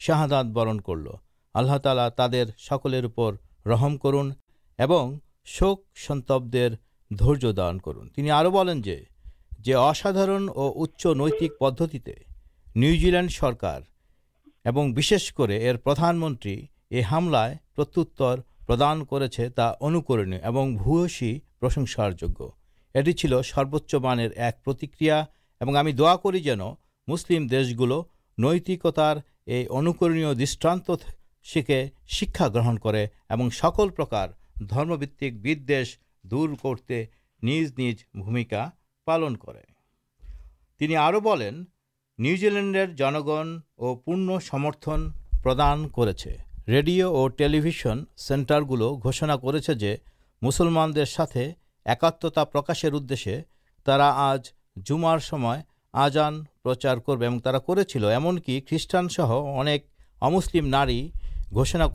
شاہداد 0.00 0.44
برن 0.44 0.80
کر 0.80 0.96
ل 0.96 1.06
আল্লাহ 1.55 1.77
তালা 1.77 2.05
তাদের 2.09 2.45
সকলের 2.59 3.05
উপর 3.05 3.29
রহম 3.65 3.97
করুন 3.97 4.27
এবং 4.79 5.19
শোক 5.45 5.77
সন্তব্ধের 5.95 6.71
ধৈর্য 7.11 7.45
দান 7.53 7.79
করুন 7.79 8.09
তিনি 8.09 8.31
আরও 8.31 8.49
বলেন 8.51 8.81
যে 8.81 8.97
যে 9.59 9.73
অসাধারণ 9.75 10.43
ও 10.55 10.63
উচ্চ 10.75 11.07
নৈতিক 11.07 11.51
পদ্ধতিতে 11.59 12.13
নিউজিল্যান্ড 12.75 13.31
সরকার 13.31 13.79
এবং 14.65 14.93
বিশেষ 14.93 15.23
করে 15.31 15.55
এর 15.59 15.77
প্রধানমন্ত্রী 15.77 16.67
এ 16.91 17.01
হামলায় 17.03 17.57
প্রত্যুত্তর 17.75 18.35
প্রদান 18.65 19.03
করেছে 19.03 19.49
তা 19.49 19.67
অনুকরণীয় 19.79 20.41
এবং 20.41 20.65
ভূয়সী 20.77 21.31
প্রশংসার 21.59 22.11
যোগ্য 22.15 22.39
এটি 22.95 23.11
ছিল 23.13 23.41
সর্বোচ্চ 23.41 23.91
মানের 23.95 24.31
এক 24.39 24.55
প্রতিক্রিয়া 24.63 25.17
এবং 25.61 25.73
আমি 25.77 25.91
দোয়া 25.93 26.15
করি 26.15 26.39
যেন 26.41 26.61
মুসলিম 27.07 27.41
شکا 31.44 32.46
گرہن 32.48 32.76
کرکار 32.78 34.28
بھی 35.42 35.54
دور 36.24 36.48
کرتے 36.62 37.04
نجم 37.42 38.42
کا 38.50 38.68
پالنڈر 39.06 39.56
جنگ 42.98 43.28
اور 43.28 43.96
پورن 43.96 44.38
سمرتن 44.40 45.08
پردان 45.42 45.88
کرڈیو 45.88 47.08
اور 47.08 47.30
ٹالیوشن 47.30 48.04
سینٹر 48.16 48.62
گلو 48.62 48.94
گھوشنا 48.96 49.36
کر 49.36 49.84
مسلمان 50.42 50.92
ایک 51.86 52.04
پرکاشر 52.52 52.92
ادے 52.92 53.98
آج 54.00 54.50
جمار 54.86 55.18
سما 55.18 55.54
آجانچار 55.94 56.96
کرسٹان 58.60 59.08
سہ 59.08 59.32
انسلم 60.22 60.66
نار 60.66 60.88
گوشنا 61.52 61.86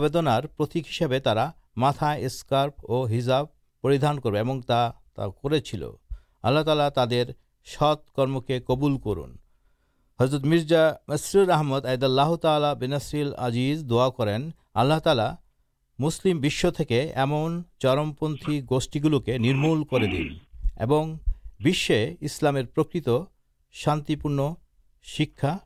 کردنارتک 0.00 0.88
ہسے 0.88 1.18
تاف 1.18 2.72
اور 2.88 3.10
ہزاب 3.10 3.46
پریدان 3.84 4.20
کرالا 4.20 6.88
تر 6.88 7.30
ست 7.66 8.14
کرم 8.16 8.40
کے 8.40 8.60
قبول 8.66 8.98
کرن 9.04 9.32
حضرت 10.18 10.44
مرزا 10.44 10.90
مسرل 11.08 11.50
احمد 11.50 11.86
عید 11.86 12.02
اللہ 12.02 12.34
تعالی 12.42 12.74
بیناسر 12.78 13.32
اجیز 13.46 13.84
دعا 13.90 14.08
کریں 14.18 14.38
آللہ 14.74 14.98
تعالی 15.04 15.28
مسلم 15.98 16.40
ایمن 16.40 17.60
چرم 17.82 18.12
پتھی 18.12 18.60
گوشت 18.70 18.96
گلوکے 19.04 19.38
نمول 19.38 19.84
کر 19.90 20.06
دن 20.12 20.32
اورشے 20.80 22.14
اسلام 22.20 22.56
شانت 23.74 24.10
پن 24.22 24.38
شا 25.04 25.56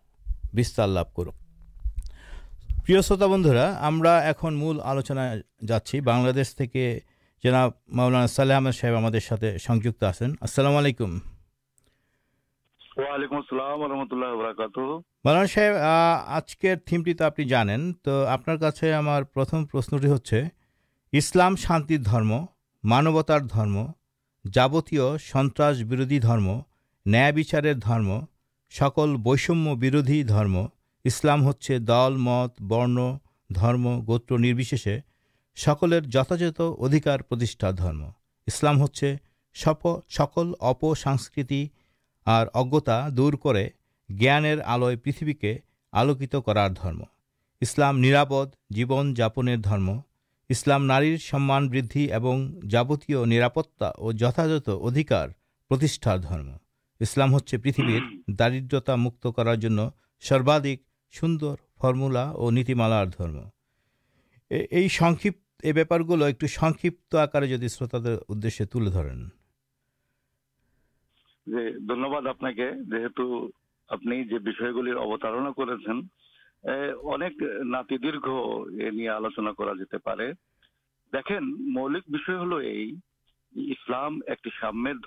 بندرا 3.27 3.89
ہم 3.89 4.03
آلوچن 4.85 5.19
جاچی 5.69 6.01
بن 6.01 6.33
مولانا 7.89 8.27
سلحمد 8.27 8.71
صاحب 8.73 8.97
ہمیں 8.97 9.21
السلام 10.41 10.77
علیکم 10.77 11.19
مولانا 15.25 15.45
صاحب 15.47 15.75
آج 16.27 16.57
کے 16.57 16.77
تھھیمٹی 16.77 17.15
تو 17.15 18.25
آپ 18.25 18.49
آپ 18.49 18.77
سے 18.77 18.95
ہمارے 18.95 19.25
پرت 19.25 19.55
پرشنٹی 19.73 20.11
ہر 20.11 20.45
اسلام 21.13 21.57
شانت 21.57 21.93
مانوتارم 22.85 23.87
جابت 24.45 24.95
سنرس 25.21 25.83
بردی 25.83 26.19
درم 26.19 26.61
نیاچارم 27.07 28.11
سکل 28.71 29.17
بشمر 29.17 30.01
درم 30.29 30.57
اسلام 31.05 31.51
دل 31.69 32.17
مت 32.17 32.61
برن 32.61 32.97
درم 33.51 33.87
گوتر 34.01 34.39
نرشے 34.39 34.99
سکل 35.57 36.01
جتھ 36.01 36.33
ادھکار 36.33 37.19
درم 37.73 38.03
اسلام 38.47 38.85
سکل 40.09 40.53
اپسکتی 40.61 41.67
اورجتا 42.27 43.09
دور 43.09 43.33
کر 43.33 43.57
آل 44.65 44.97
پریتھ 44.97 45.25
کے 45.41 45.59
آلوکت 45.93 46.35
کرارم 46.47 47.03
اسلام 47.61 47.99
نیرپ 47.99 48.33
جیون 48.71 49.15
جاپے 49.15 49.57
درم 49.57 49.91
اسلام 50.49 50.85
نار 50.87 51.03
سمان 51.31 51.69
بدھ 51.69 51.97
اور 52.13 52.39
جابت 52.71 53.11
نرپت 53.11 53.83
اور 53.83 54.13
جتا 54.13 54.45
ادھیکارتیشار 54.67 56.19
درم 56.19 56.51
اسلام 57.01 57.33
ہوں 57.33 57.39
پہ 57.63 57.71
دارتا 58.29 58.95
کرنا 59.23 59.51
ناتی 77.65 77.97
دھیرے 77.97 79.09
آلوچنا 79.09 79.51
جلک 81.13 82.29
ہلو 82.29 82.63
یہ 82.63 82.93
اسلام 83.53 84.19
ایک 84.27 84.49
سام 84.61 84.85
د 84.85 85.07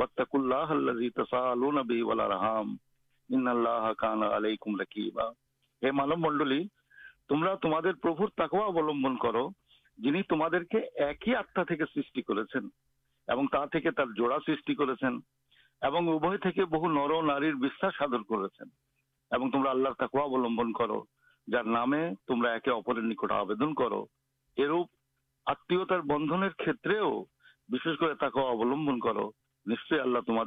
اللہمبن 0.00 1.06
کر 20.72 20.92
نام 21.64 21.94
تمہارا 22.26 22.58
نکٹ 22.96 23.32
آدھن 23.32 23.74
کر 23.74 23.92
بنسکر 27.68 28.14
تاکہ 28.14 28.38
او 28.38 28.46
অবলম্বন 28.46 28.98
کرو۔ 28.98 29.30
تمہ 29.66 30.44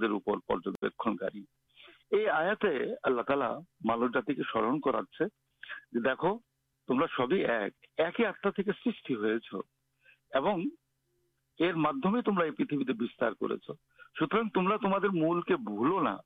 تمہارے 14.77 15.08
مول 15.13 15.41
کے 15.41 15.55
بھولونا 15.55 16.17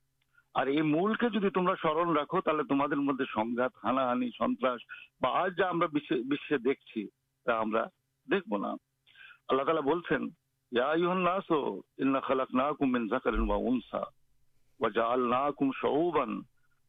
یہ 0.68 0.82
مول 0.82 1.16
کے 1.16 1.50
تمام 1.50 1.76
سمر 1.82 2.20
رکھو 2.20 2.42
تھی 2.42 2.64
تمہیں 2.64 3.26
سنگات 3.34 3.72
ہاناہ 3.84 4.16
سنر 4.38 6.58
دیکھیے 6.58 7.06
دیکھ 8.28 8.50
بنا 8.50 8.76
اللہ 9.48 9.64
ইয়া 10.75 10.85
আইয়ুহান 10.93 11.23
নাসু 11.29 11.59
ইন্না 12.03 12.21
খালাকনাকুম 12.27 12.87
মিন 12.95 13.03
যাকারিন 13.13 13.45
ওয়া 13.49 13.59
উনসা 13.69 14.03
ওয়া 14.81 14.89
জাআলনাকুম 14.97 15.69
শুউবান 15.81 16.33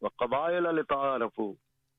ওয়া 0.02 0.10
ক্বাবাইলা 0.18 0.70
লিতাআরাফু 0.78 1.46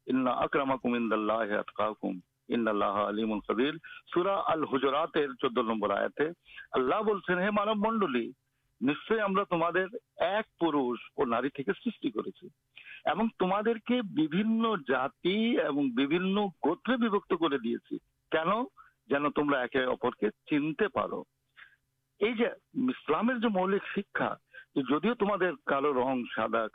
ইন্না 0.08 0.32
আকরামাকুম 0.46 0.92
ইনদাল্লাহি 1.00 1.54
আতকাকুম 1.62 2.14
ইন্নাল্লাহ 2.56 2.96
আলিমুল 3.10 3.42
কবির 3.48 3.76
সূরা 4.12 4.36
আল 4.54 4.62
হুজুরাতের 4.72 5.30
14 5.42 5.70
নম্বর 5.72 5.90
আয়াতে 5.98 6.26
আল্লাহ 6.78 7.00
বলছেন 7.10 7.38
হে 7.44 7.50
মানব 7.60 7.78
মণ্ডলী 7.86 8.26
নিশ্চয়ই 8.82 9.26
আমরা 9.28 9.44
তোমাদের 9.46 9.88
এক 10.38 10.46
পুরুষ 10.62 10.98
ও 11.18 11.22
নারী 11.26 11.50
থেকে 11.50 11.72
সৃষ্টি 11.82 12.10
করেছি 12.12 12.46
এবং 13.06 13.26
তোমাদেরকে 13.40 13.96
বিভিন্ন 14.14 14.64
জাতি 14.88 15.38
এবং 15.70 15.84
বিভিন্ন 16.00 16.48
গোত্রে 16.66 16.96
বিভক্ত 17.04 17.32
করে 17.36 17.58
দিয়েছি 17.66 17.96
কেন 18.32 18.52
যেন 19.10 19.24
তোমরা 19.38 19.58
একে 19.62 19.82
অপরকে 19.96 20.28
চিনতে 20.50 20.88
পারো 20.98 21.20
جو 22.21 23.49
مولیق 23.51 23.85
شکا 23.97 24.35
جن 24.75 25.01
سادہ 26.37 26.67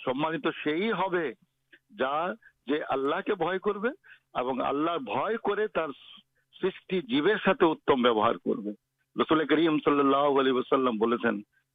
سمانت 0.05 0.47
سے 0.63 1.01
جیبر 7.01 7.35
ساتھ 7.45 7.63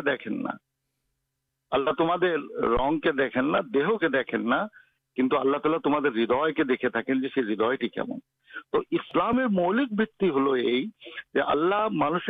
تو 8.71 8.79
اسلام 8.91 9.37
کے 9.37 9.47
مولیق 9.47 9.91
بتلا 9.91 11.87
مانس 11.87 12.29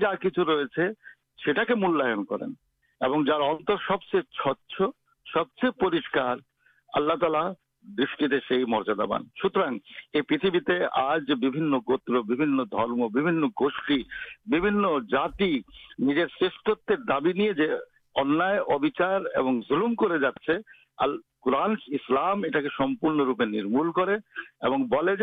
جا 0.00 0.14
کچھ 0.14 0.38
رول 0.38 0.66
کرال 6.12 6.38
مردا 8.68 9.06
پان 9.06 9.22
سوتر 9.42 9.60
یہ 10.14 10.22
پتہ 10.22 10.46
گوتر 11.88 12.20
گوشت 13.60 13.90
جاتی 15.10 15.60
روپے 16.10 17.34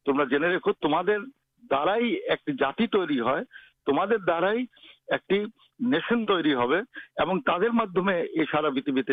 تمہارا 0.06 0.24
جنے 0.24 0.48
رکھو 0.48 0.72
تمہارے 0.72 1.16
درائی 1.70 2.16
جاتی 2.58 2.86
تیری 2.86 3.20
تمہارے 3.86 4.18
دار 4.18 4.42
نیشن 5.80 6.26
تربیت 6.26 9.10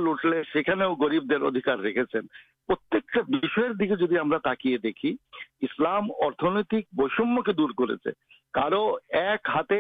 اٹھلے 0.06 0.42
گریب 1.00 1.30
درد 1.30 1.56
رکھے 1.66 3.72
دیکھا 3.72 4.38
تاکی 4.38 4.78
دیکھیے 4.78 5.12
اسلام 5.60 6.04
ارتھنک 6.20 6.74
بے 6.92 7.52
دور 7.52 7.70
کر 7.70 8.08
کت 8.54 9.72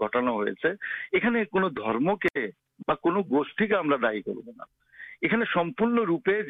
گٹنا 0.00 0.30
ہوتا 0.30 0.68
ہے 0.68 0.74
دائی 3.96 4.22
کرونا 4.22 4.64
روپے 6.04 6.40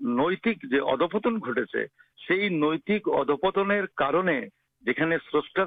نیتکتن 0.00 1.38
گٹے 1.38 1.84
نیتک 2.30 3.08
ادپتن 3.08 3.86
کرنے 3.96 4.40
جانے 4.84 5.16
سرسٹار 5.32 5.66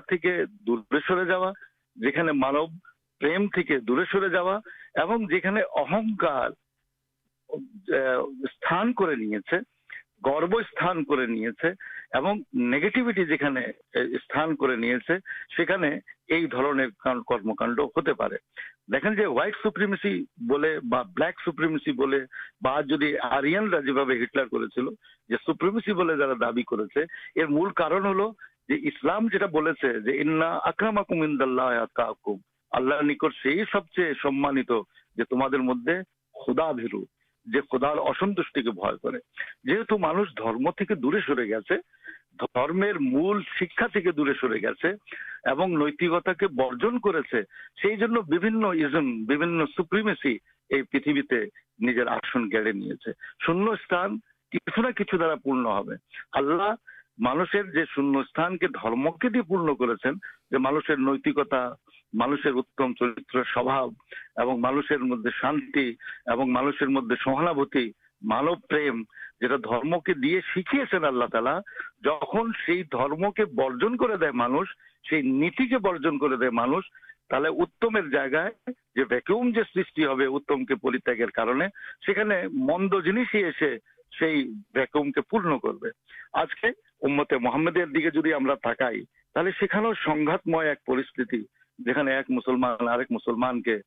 سر 1.08 1.24
جا 1.26 1.38
جانے 1.98 2.32
مانو 2.32 2.65
پرم 3.22 3.48
تھے 3.48 3.80
دورے 3.80 4.04
سر 4.12 4.28
جا 4.28 4.41
جانے 5.34 5.62
اہمکار 5.76 6.50
سانے 8.62 9.60
গর্ব 10.22 10.62
স্থান 10.62 11.04
করে 11.04 11.26
নিয়েছে 11.26 11.68
এবং 12.12 12.42
নেগেটিভিটি 12.54 13.24
যেখানে 13.24 13.61
আহ, 13.66 14.18
স্থান 14.18 14.54
করে 14.54 14.76
নিয়েছে 14.76 15.18
সেখানে 15.57 16.00
এই 16.28 16.46
ধরনের 16.46 16.88
কান- 16.98 17.22
কর্মকাণ্ড 17.22 17.80
হতে 17.96 18.12
পারে 18.12 18.37
দেখেন 18.90 19.14
যে 19.14 19.26
হোয়াইট 19.26 19.54
সুপ্রিমেসি 19.62 20.24
বলে 20.48 20.80
বা 20.85 21.04
ব্ল্যাক 21.04 21.35
সুপ্রিমেসি 21.44 21.92
বলে 21.92 22.26
বা 22.62 22.83
যদি 22.83 23.18
আরিয়ানরা 23.18 23.83
যেভাবে 23.83 24.18
হিটলার 24.18 24.48
করেছিল 24.48 24.87
যে 25.30 25.37
সুপ্রিমেসি 25.46 25.92
বলে 25.92 26.16
যারা 26.16 26.35
দাবি 26.35 26.62
করেছে 26.62 27.07
এর 27.35 27.48
মূল 27.48 27.70
কারণ 27.72 28.07
হলো 28.07 28.35
آسن 37.47 38.34
سے 38.34 38.60
شان 53.89 54.17
کچھ 54.52 54.80
نہ 54.80 54.88
کچھ 54.97 55.15
دراصل 55.15 56.60
مانسر 57.17 57.63
جو 57.63 57.84
شنیہ 57.86 58.21
سان 58.36 58.58
پور 59.41 59.73
کرتا 61.32 61.69
مانوشر 62.13 62.52
چرتر 63.00 63.41
سب 63.54 63.67
مانشی 64.58 64.95
مدد 64.95 65.28
شانتی 65.41 65.93
سہانتی 67.26 67.91
مانو 68.22 68.56
کے 73.32 73.45
برجن 73.45 73.98
کر 73.98 74.15
جائیں 74.15 74.67
سبتم 75.10 75.86
کے 80.65 80.76
پرتیہگر 80.76 81.30
کرنے 81.30 82.48
مند 82.54 82.93
جنس 83.06 83.36
ہی 83.36 83.43
اسے 83.43 83.78
پورن 85.30 85.60
کر 85.60 87.39
محمد 87.39 87.78
سنگاتم 90.06 90.56
ایک 90.56 90.86
پرستی 90.86 91.43
مانگ 91.87 93.61
کے 93.61 93.77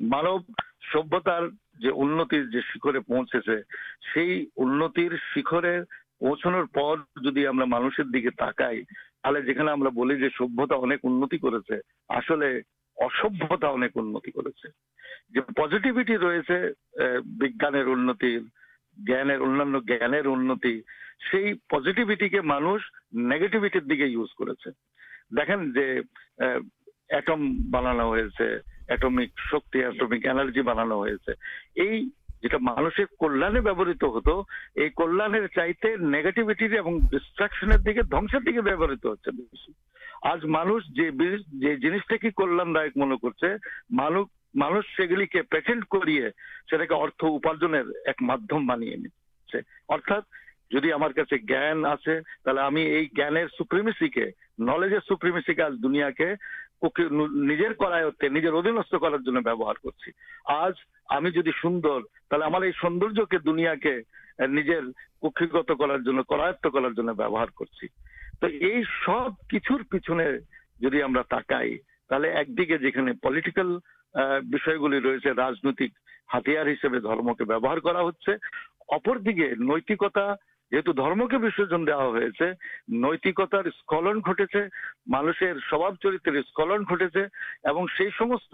مانو 0.00 0.38
سب 0.92 1.16
شخر 2.62 2.98
پوچھے 3.00 3.38
سے 3.40 3.56
شخر 5.34 5.64
پوچھن 6.18 6.66
پر 6.66 6.96
جانا 7.24 7.64
مانشن 7.64 8.12
دیکھے 8.12 8.30
تاکائی 8.30 8.82
تھی 8.82 8.96
سبھی 9.24 10.96
ان 11.02 11.60
سے 11.60 11.78
آپ 12.08 12.71
بانا 13.00 13.66
ہےانت 13.66 13.94
کلیہ 35.14 35.46
چاہتے 35.46 35.96
دن 35.96 36.14
আজ 40.21 40.45
মানুষ 40.45 40.83
যে 40.93 41.11
বি- 41.11 41.43
যে 41.59 41.75
জিনিসটাকে 41.77 42.31
কল্যাণদায়ক 42.31 42.97
মনে 42.97 43.15
করছে 43.17 43.47
মানুষ 43.91 44.25
মানুষ 44.55 44.85
সেগুলিকে 44.95 45.41
পেটেন্ট 45.43 45.85
করিয়ে 45.85 46.31
সেটাকে 46.69 46.93
অর্থ 46.93 47.23
উপার্জনের 47.23 47.85
এক 48.05 48.15
মাধ্যম 48.21 48.67
বানিয়ে 48.67 48.97
নিচ্ছে 48.97 49.61
অর্থাৎ 49.87 50.23
যদি 50.71 50.93
আমার 50.93 51.13
কাছে 51.13 51.37
জ্ঞান 51.39 51.85
আছে 51.85 52.13
তাহলে 52.43 52.61
আমি 52.61 52.81
এই 52.81 53.05
জ্ঞানের 53.15 53.47
সুপ্রিমেসিকে 53.57 54.31
নলেজের 54.61 55.01
সুপ্রিমেসিকে 55.07 55.63
আজ 55.63 55.73
দুনিয়াকে 55.73 56.35
ওকে 56.81 57.03
নু- 57.09 57.43
নিজের 57.43 57.73
করায়ত্তে 57.73 58.29
নিজের 58.29 58.53
অধীনস্থ 58.53 58.95
করার 58.95 59.23
জন্য 59.23 59.39
ব্যবহার 59.41 59.75
করছি 59.75 60.09
আজ 60.45 60.75
আমি 61.09 61.31
যদি 61.31 61.51
সুন্দর 61.55 61.99
তাহলে 62.29 62.45
আমার 62.45 62.63
এই 62.63 62.73
সৌন্দর্যকে 62.73 63.39
দুনিয়াকে 63.39 63.93
আহ, 64.39 64.47
تو 68.42 68.48
یہ 68.48 68.82
سب 69.06 69.40
کچھ 69.50 69.70
چرتر 69.70 71.00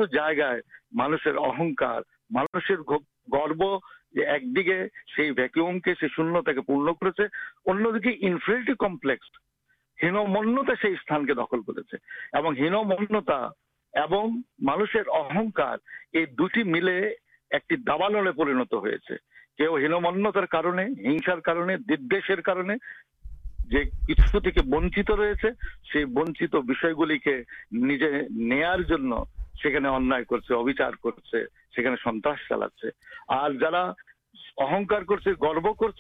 جگہ 0.07 0.53
مانسار 0.92 2.01
مانس 2.31 2.70
گرو 3.33 3.79
ایکدیوم 4.16 5.79
کے 5.81 5.94
شنتا 5.94 6.53
پنچے 6.61 7.27
سنس 32.05 32.49
چلا 32.49 32.67
اور 33.29 33.51
جا 33.51 33.79
اہار 34.59 35.03
کرتے 35.03 35.31
گرو 35.33 35.73
کر 35.75 35.91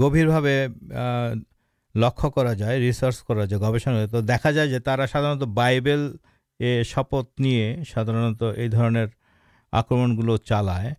گر 0.00 0.16
لکھا 1.94 2.52
جائے 2.52 2.88
رسارچ 2.88 3.22
دیکھا 4.28 4.50
جائے 4.50 5.06
سائبل 5.06 6.12
شپت 6.84 7.40
نہیں 7.40 7.84
سر 7.84 9.06
آکرم 9.72 10.16
گل 10.16 10.36
چالائے 10.36 10.92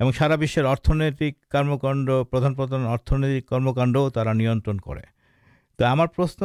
اور 0.00 0.12
ساراشنکرمکاڈ 0.12 2.10
پردان 2.30 2.54
پردھان 2.54 2.86
ارتھنگ 2.86 3.40
کرم 3.48 3.72
کا 3.72 3.84
تو 5.78 5.92
ہمارا 5.92 6.06
پرشن 6.16 6.44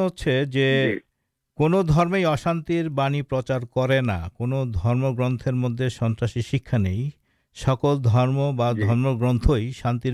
ہوم 1.60 2.14
ہی 2.16 2.26
اشانچار 2.26 3.62
کرم 3.76 5.14
گرنر 5.16 5.52
مدد 5.52 5.82
سنسر 5.90 6.40
شکشا 6.42 6.78
نہیں 6.78 7.10
سکل 7.58 8.04
درم 8.04 8.56
بنتھ 8.56 9.52
شانت 9.74 10.08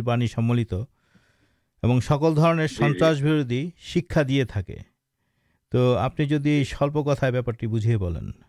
سکل 2.03 2.36
درن 2.36 2.67
سنرس 2.67 3.21
بردی 3.21 3.69
شکا 3.84 4.21
دے 4.29 4.43
تک 4.45 4.71
تو 5.71 5.95
آپ 5.97 6.17
جدی 6.17 6.63
ستائے 6.63 7.32
بہت 7.32 7.63
بجے 7.63 7.97
بولیں 7.97 8.48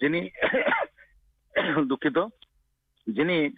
جنکھ 0.00 0.36
جی 3.06 3.48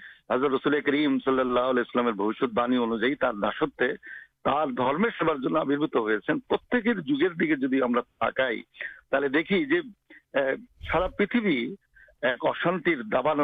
اشان 12.43 12.81
دابان 13.13 13.41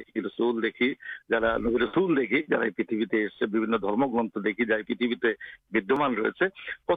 رسول 1.78 2.16
دیکھ 2.16 2.32
پیتے 2.76 3.26
گرن 3.42 4.28
دیکھی 4.36 4.64
جائے 4.64 4.82
پریت 4.84 5.24
سے 5.24 5.34
رہے 6.16 6.48
پر 6.86 6.94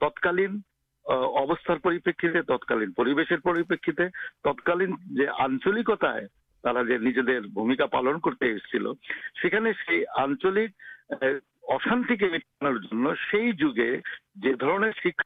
تتکین 0.00 0.58
ابستاریک 1.06 2.08
تتکالین 2.46 2.90
تک 4.44 4.70
آنچلکت 5.38 6.04
شکا 6.64 7.86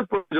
پر 0.04 0.30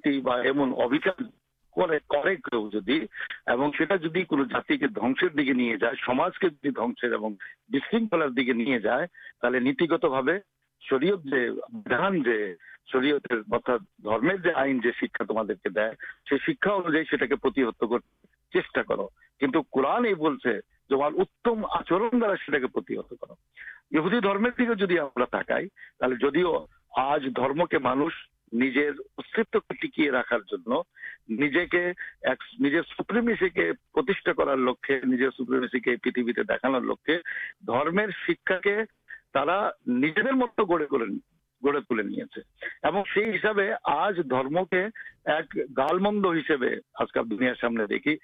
چاہا 20.91 21.09
کرم 21.09 21.65
آچر 21.71 22.59
کرم 22.59 25.25
تاکہ 25.25 26.15
جدیو 26.15 26.65
آج 26.97 27.29
درم 27.37 27.65
کے 27.65 27.79
مانش 27.79 28.13
ٹکیے 28.53 30.11
رکھار 30.11 30.41
دنیا 47.23 47.53
سامنے 47.61 47.87
دیکھی 47.87 48.17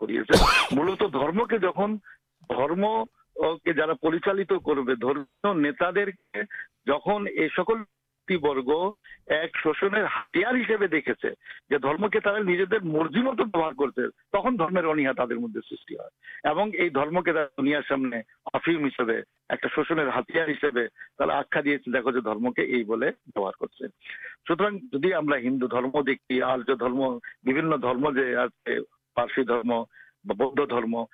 لیے 0.07 0.23
ملت 0.73 1.03
درم 1.13 1.45
کے 1.45 1.59
جم 1.59 1.95
دیکھنے 3.41 3.93
ایک 9.27 9.57
شارے 9.57 10.77
آخر 21.31 21.63
دیا 21.63 21.77
جو 24.93 25.37
ہندو 25.37 25.67
درم 25.67 26.01
دیکھی 26.03 26.43
آلیہ 26.43 26.75
دمن 26.75 27.83
درم 27.83 28.11
جو 28.11 28.41
آپ 28.41 29.19
بومی 30.35 31.05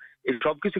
سب 0.43 0.59
کچھ 0.61 0.77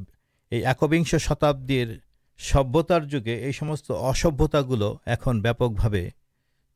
یہ 0.52 0.66
ایک 0.66 1.18
شدہ 1.18 1.52
سبست 4.14 4.54
ابلپکے 4.54 6.08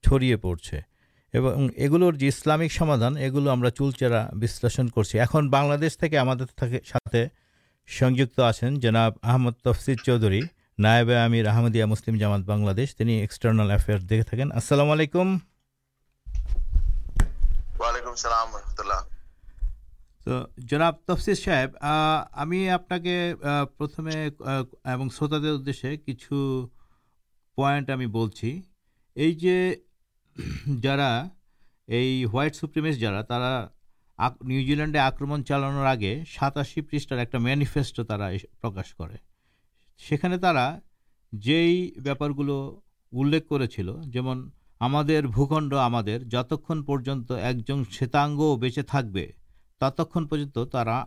چڑیے 0.05 0.37
پڑھے 0.37 0.81
یہ 1.33 2.29
اسلامک 2.29 2.83
یہ 3.21 3.31
گلو 3.31 3.53
ہمیں 3.53 3.71
چولچراشلشن 3.71 4.89
کرشک 4.89 5.35
آنا 8.85 9.09
آمد 9.23 9.53
تفسی 9.65 9.95
چودھری 9.95 10.41
نائب 10.79 11.11
عامر 11.11 11.47
احمدیہ 11.47 11.85
مسلم 11.85 12.17
جامات 12.17 12.41
بنشٹرنال 12.41 13.71
افیئر 13.71 13.99
دیکھے 13.99 14.23
تھکن 14.23 14.53
السلام 14.53 14.91
علیکم 14.91 15.37
وعلیکم 17.79 18.09
السلام 18.09 18.55
اللہ 18.79 19.16
تو 20.27 20.47
جناب 20.59 20.95
تفسر 21.07 21.35
صاحب 21.35 21.77
ہمیں 22.43 22.69
آپ 22.69 22.89
کے 23.03 23.35
پرتمے 23.79 24.29
شروت 25.19 25.67
دیکھے 25.67 25.97
کچھ 25.97 26.33
پائنٹ 27.59 27.91
ہمیں 27.91 28.07
بولیں 28.07 28.61
یہاں 29.17 31.25
یہ 31.89 32.27
ہوائٹ 32.33 32.57
سوپریمس 32.57 33.01
جا 33.01 33.23
نیوزلینڈے 34.43 34.99
آکرم 34.99 35.43
چالان 35.43 35.87
آگے 35.87 36.23
ساتاشی 36.29 36.81
پریشار 36.81 37.19
ایک 37.19 37.35
مینیفیسٹو 37.35 38.05
ترا 38.05 38.31
پرکاش 38.61 38.95
کرپار 42.05 42.31
گلو 42.31 42.81
اندر 44.81 45.27
بھوکھنڈ 45.27 45.75
ہم 45.75 45.97
ایک 45.97 46.31
شتا 47.91 48.27
بےچے 48.57 48.83
تک 48.83 49.05
تک 49.81 50.19
پارا 50.79 51.03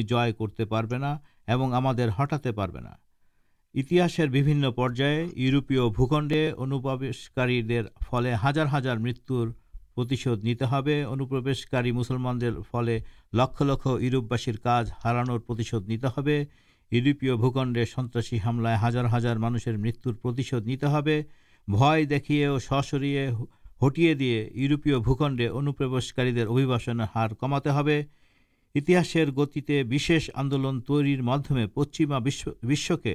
جا 0.00 0.24
اور 0.24 2.08
ہٹا 2.18 2.36
پاس 2.52 2.90
پرشکار 6.98 7.48
فل 8.10 8.26
ہزار 8.44 8.66
ہزار 8.72 8.96
متشدے 9.96 11.02
انوپریشکار 11.04 11.84
مسلمان 11.84 12.38
فل 12.70 12.88
لکھ 13.32 13.62
لکھ 13.62 13.86
ہراندھ 15.04 15.30
نیوپی 16.92 17.34
بھوکھنڈے 17.34 17.84
سنسی 17.84 18.38
حامل 18.44 18.66
ہزار 18.82 19.04
ہزار 19.16 19.36
مانشی 19.36 19.70
متشدے 20.24 21.22
بھائی 21.68 22.04
دیکھئے 22.04 22.46
سر 22.58 23.02
ہٹے 23.80 24.14
دے 24.14 24.48
یوروپی 24.54 24.94
بھوکھنڈے 25.04 25.46
انوپریشکار 25.48 26.26
ہار 27.14 27.30
کماسر 27.40 29.30
گتیش 29.36 30.30
آندولن 30.34 30.80
ترمے 30.80 31.66
پچیماشتل 31.66 33.14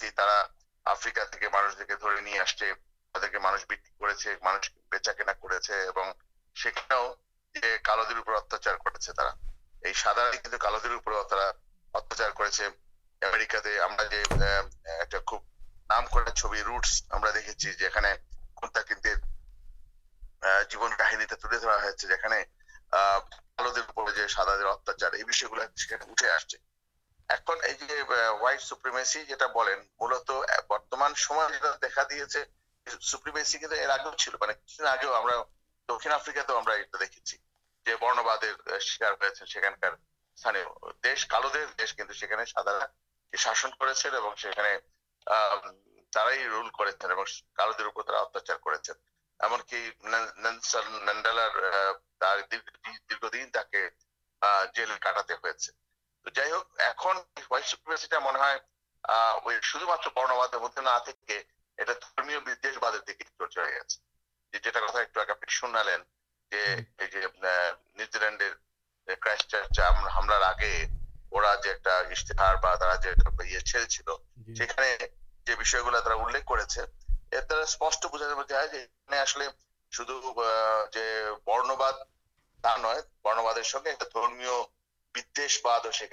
ہمارا 0.00 0.42
آفری 0.84 1.10
مجھے 1.10 2.20
نہیں 2.20 2.38
آسے 2.38 2.72
تو 3.14 3.40
مانچ 3.40 3.64
بک 3.66 5.04
کرنا 5.04 5.32
کرتاچار 8.12 8.76
کر 8.76 8.98
سادارے 9.92 10.56
کالوز 10.58 10.84
اتیاچار 11.94 12.30
کر 12.30 12.46
ملت 30.00 30.30
برتمان 30.68 31.12
دیکھا 31.82 32.02
دیا 32.02 32.24
سوپریم 33.00 33.36
آگے 33.36 34.04
کچھ 34.04 34.30
دن 34.78 34.86
آگے 34.86 35.06
دکان 35.88 36.12
آفری 36.12 36.32
دھ 37.86 37.94
دن 53.32 53.50
کے 53.70 53.88
جیل 54.74 54.90
کاٹ 55.00 55.28
جائک 55.28 56.52
منہ 58.22 58.56
شروع 59.62 59.94
برن 60.06 60.30
ود 60.30 60.54
مدد 60.54 60.78
نہ 60.78 60.98
چلے 63.50 63.70
گی 63.72 64.58
جاتا 64.58 64.98
ایک 64.98 65.30
آپ 65.30 65.44
لین 65.84 66.02
سمے 66.50 66.96
بادشاہ 85.62 86.10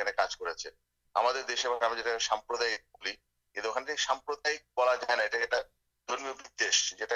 سامپردائ 3.98 4.56
بلا 4.76 4.96
جائے 4.96 5.48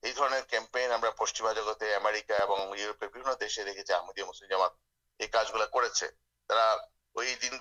یہ 0.03 1.09
پشچیما 1.09 1.53
جگتے 1.53 1.95
ہمریکا 1.95 2.35
اور 2.35 2.77
یوروپی 2.77 4.23
مسلم 4.23 4.47
جماعت 4.49 4.71
کر 5.31 6.57
جیونی 7.15 7.57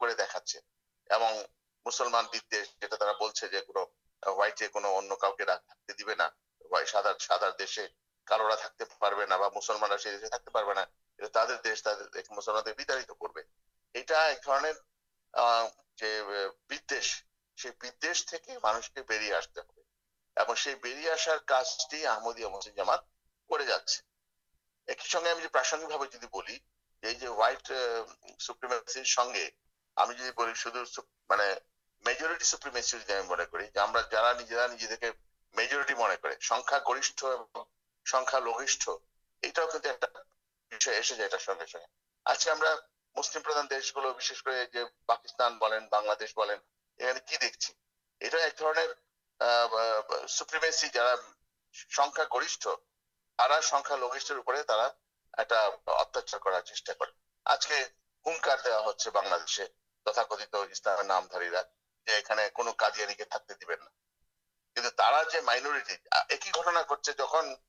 بڑے 0.00 0.58
مسلمان 1.86 2.24
بدھ 2.32 3.38
سے 3.38 3.48
جو 3.48 3.86
ہائیٹ 4.26 4.62
کا 5.20 5.30
دیبنا 5.88 6.28
سرسلیہ 6.72 7.86
مسجد 22.48 22.76
جامع 22.76 22.96
ایک 24.86 25.06
سنگے 25.06 25.48
پر 25.52 25.62
سنگے 25.62 25.96
میجوریٹی 32.02 32.44
سوپریم 32.44 32.76
میجوریٹی 35.54 35.94
من 35.94 36.14
کر 36.16 36.30
سرش 40.80 41.12
یہ 41.12 41.28
سنگھ 42.06 43.38
پردان 43.38 43.66
دس 43.70 43.96
گلوش 43.96 44.32
کر 44.34 44.52
چاہے 57.56 57.82
ہوںکار 58.26 58.58
دیا 58.64 58.78
ہوشے 58.78 59.66
تک 60.06 60.32
اسلامیہ 60.70 61.02
نام 61.02 61.26
دیہ 62.06 62.20
کا 62.26 62.34
تھتے 63.30 63.54
دا 63.54 63.74
مائنٹی 64.76 65.94
ایک 66.28 66.46
ہی 66.46 66.50
مسجدان 66.52 67.64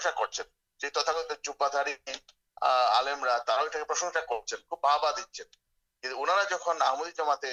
سے 0.00 0.90
تتاگت 0.90 1.42
چوباد 1.42 1.74
آشن 1.74 2.06
کرتے 3.70 3.78
ہیں 3.78 4.56
خوب 4.68 4.86
آباد 4.86 5.12
اُنارا 6.02 6.42
جہاں 6.42 6.74
آمدی 6.80 7.10
جماعت 7.10 7.44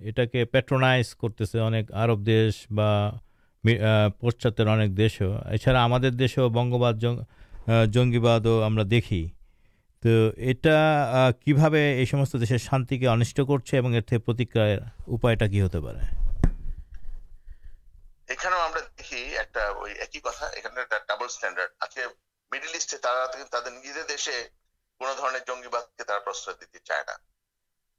এটাকে 0.00 0.38
প্যাট্রোনাইজ 0.44 1.06
করতেছে 1.14 1.56
অনেক 1.60 1.84
আরব 1.94 2.18
দেশ 2.32 2.52
বা 2.70 2.90
পশ্চাতের 4.22 4.66
অনেক 4.68 4.90
দেশও 4.94 5.30
এছাড়া 5.56 5.80
আমাদের 5.82 6.12
দেশেও 6.16 6.46
বঙ্গবাদ 6.48 6.94
জঙ্গিবাদও 7.90 8.54
আমরা 8.62 8.84
দেখি 8.84 9.22
তো 10.02 10.12
এটা 10.52 10.76
কিভাবে 11.44 11.80
এই 12.00 12.06
সমস্ত 12.06 12.34
দেশের 12.36 12.62
শান্তিকে 12.68 13.06
অনিষ্ট 13.08 13.38
করছে 13.40 13.72
এবং 13.76 13.90
এর 13.94 14.04
থেকে 14.08 14.20
প্রতিক্রিয়ার 14.24 14.82
উপায়টা 15.06 15.46
কি 15.52 15.58
হতে 15.60 15.78
পারে 15.80 16.02
এখানেও 18.34 18.60
আমরা 18.68 18.80
দেখি 18.88 19.20
একটা 19.42 19.62
ওই 19.82 19.90
একই 20.04 20.20
কথা 20.26 20.44
এখানে 20.58 20.76
একটা 20.80 20.98
ডাবল 21.08 21.28
স্ট্যান্ডার্ড 21.28 21.72
আজকে 21.80 22.02
মিডিল 22.52 22.72
ইস্টে 22.74 22.96
তারা 22.98 23.22
তাদের 23.54 23.72
নিজেদের 23.78 24.06
দেশে 24.14 24.36
কোনো 25.00 25.12
ধরনের 25.20 25.42
জঙ্গিবাদকে 25.48 26.02
তারা 26.08 26.20
প্রশ্রয় 26.26 26.58
দিতে 26.62 26.78
চায় 26.88 27.04
না 27.08 27.14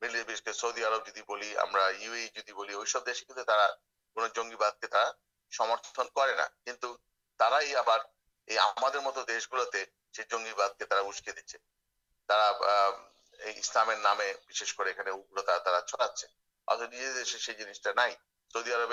نامتا 0.02 0.52
سودی 0.52 0.84
آر 0.84 0.92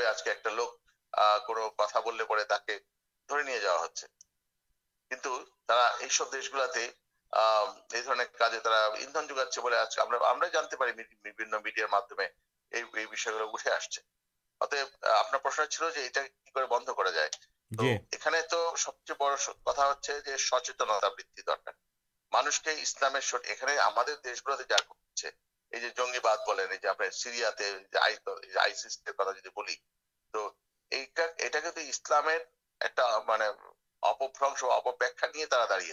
آج 0.05 0.23
کے 0.23 0.31
ایک 0.31 0.47
لوگ 0.47 0.69
کتا 1.79 2.01
بولے 3.29 3.59
جا 3.61 3.77
سب 6.11 6.33
دس 6.33 6.53
گلا 6.53 6.67
سیریا 27.13 27.51
تو 30.33 30.51
اسلامیہ 31.77 32.39
داڑی 35.69 35.93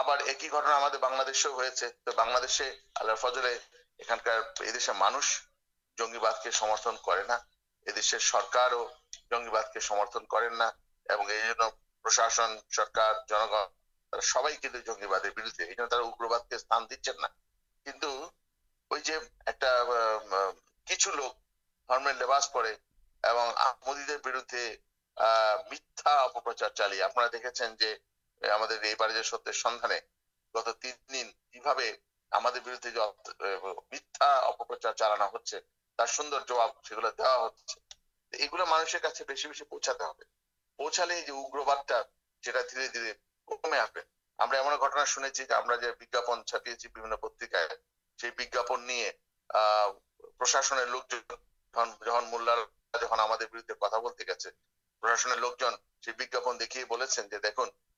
بردے 0.00 0.32
نہ 7.20 7.38
کچھ 20.86 21.08
لوگ 21.08 21.32
لڑے 21.88 23.32
مودی 23.86 24.02
دیر 24.02 24.18
بردے 24.24 24.76
میتھا 25.70 26.10
اپار 26.10 26.68
چلیے 26.68 27.02
اپنا 27.02 27.26
دیکھیں 27.26 27.50
ستر 28.42 29.52
سنتانے 29.52 29.98
گا 30.54 30.72
تین 30.72 30.94
دن 31.12 31.30
کی 31.52 31.60
چھپیے 31.60 31.92
پترکارشاشن 50.38 50.76
لوک 50.88 51.10
جہاں 52.04 52.20
مولار 52.20 52.58
جہاں 52.94 53.26
بردی 53.28 53.72
کتا 53.74 53.98
بولتے 53.98 54.24
گیس 54.24 54.46
پرشا 55.02 55.34
لوک 55.34 55.62
دیکھیں 56.60 56.84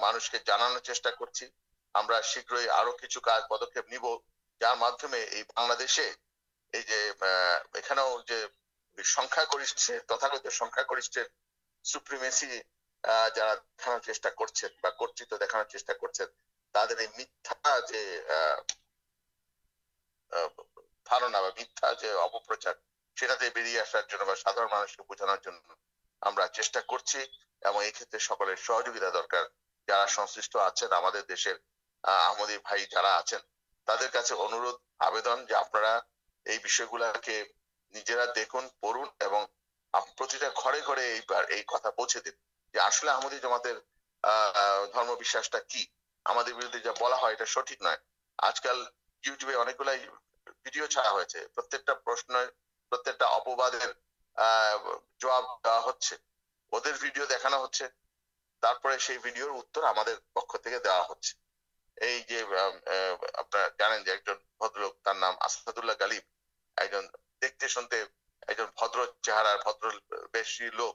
مانس 0.00 0.30
کے 0.30 0.38
جانور 0.46 0.78
چیٹا 0.78 1.10
کرو 1.10 2.92
کچھ 2.92 3.18
کار 3.22 3.40
پد 3.40 3.62
جارے 3.74 5.42
بنیاد 7.72 8.61
بوجھان 8.96 9.26
چیزیں 9.26 9.44
ایک 27.80 27.96
سکے 27.96 28.56
سہجو 28.56 29.10
درکار 29.10 29.44
جا 29.88 30.06
سب 30.06 30.58
آپ 30.58 30.76
آپ 37.02 37.22
کے 37.22 37.44
دیکھن 37.92 38.68
پڑھنگ 38.80 39.22
دیکھانا 57.28 57.56
ترپے 58.62 58.96
اتر 59.58 59.82
ہمیں 59.82 60.14
لوکر 64.78 65.14
نام 65.14 65.34
آسد 65.40 65.78
اللہ 65.78 65.92
گالیب 66.00 66.22
ایک 66.76 66.92
جن 66.92 67.06
چہرا 69.22 69.56
لوگ 70.72 70.94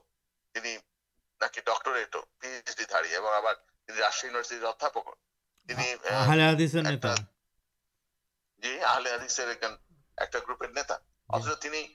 جنتی 11.30 11.68
نہیں 11.68 11.88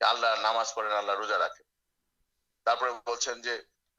آللہ 0.00 0.34
ناماز 0.40 0.74
پڑھ 0.74 0.92
روزہ 1.10 1.34
رکھے 1.34 1.64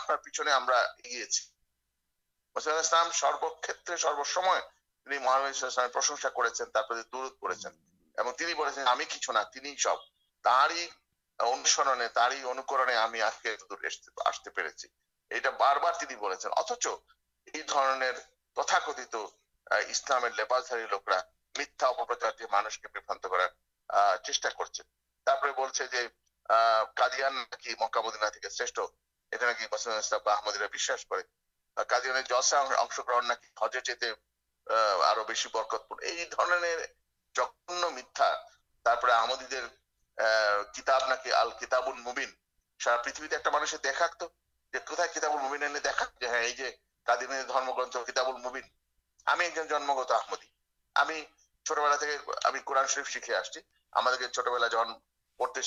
لوکر 20.90 21.12
میتھا 21.58 21.86
اپار 21.86 22.42
مان 22.50 22.68
چا 25.72 25.86
کر 25.86 26.06
سارا 26.52 26.84
پانس 26.84 27.02
کتبل 41.60 41.92
مبین 41.92 42.30
گرت 44.74 45.14
کتابل 45.14 45.38
مبین 48.36 48.62
ہمیں 49.26 49.46
ایک 49.46 49.54
جن 49.54 49.66
جنم 49.66 49.90
آمدی 49.90 50.46
ہمیں 50.96 51.24
چھوٹ 51.66 51.78
بلا 51.78 52.50
قورن 52.64 52.86
شرف 52.86 53.08
شکے 53.08 53.36
آسانی 53.36 54.28
چھوٹ 54.28 54.44
بیل 54.44 54.64
پڑے 55.42 55.60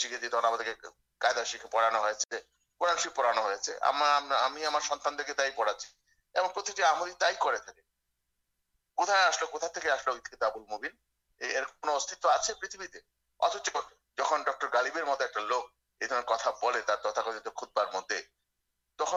گالیبر 14.74 15.04
مت 15.04 15.22
ایک 15.22 15.38
لوک 15.38 15.72
یہ 16.02 16.08
تتاک 16.08 17.56
خود 17.56 17.78
مدد 17.78 18.12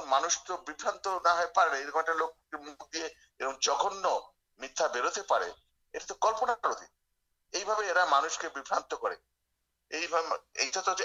مانچ 0.06 0.44
تو 0.44 0.56
نہ 3.90 4.18
میتھا 4.58 4.86
بھرتے 4.86 5.20
کلپنا 6.20 6.54
بھائی 7.64 7.92
مانوش 8.10 8.38
کے 8.38 8.48
بھی 8.48 8.62
ایک 9.90 10.14
گے 10.14 11.04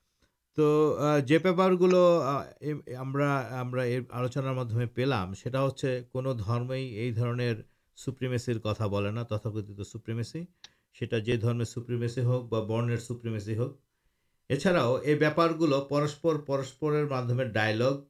تو 0.57 0.97
یہ 1.29 1.37
پارا 1.37 1.73
آلوچن 4.09 4.87
پلام 4.87 5.33
کوئی 5.33 6.25
کتنا 8.53 8.87
بولے 8.87 9.11
جیسے 11.25 12.21
ہوکر 12.21 12.95
سوپریمس 12.97 13.47
ہوک 13.57 13.79
اچھا 14.49 14.71
یہ 15.05 15.15
ویپار 15.15 15.49
گلو 15.49 15.81
پرسپر 15.81 16.37
پرسپر 16.37 17.05
مادم 17.05 17.41
ڈائلگ 17.43 18.01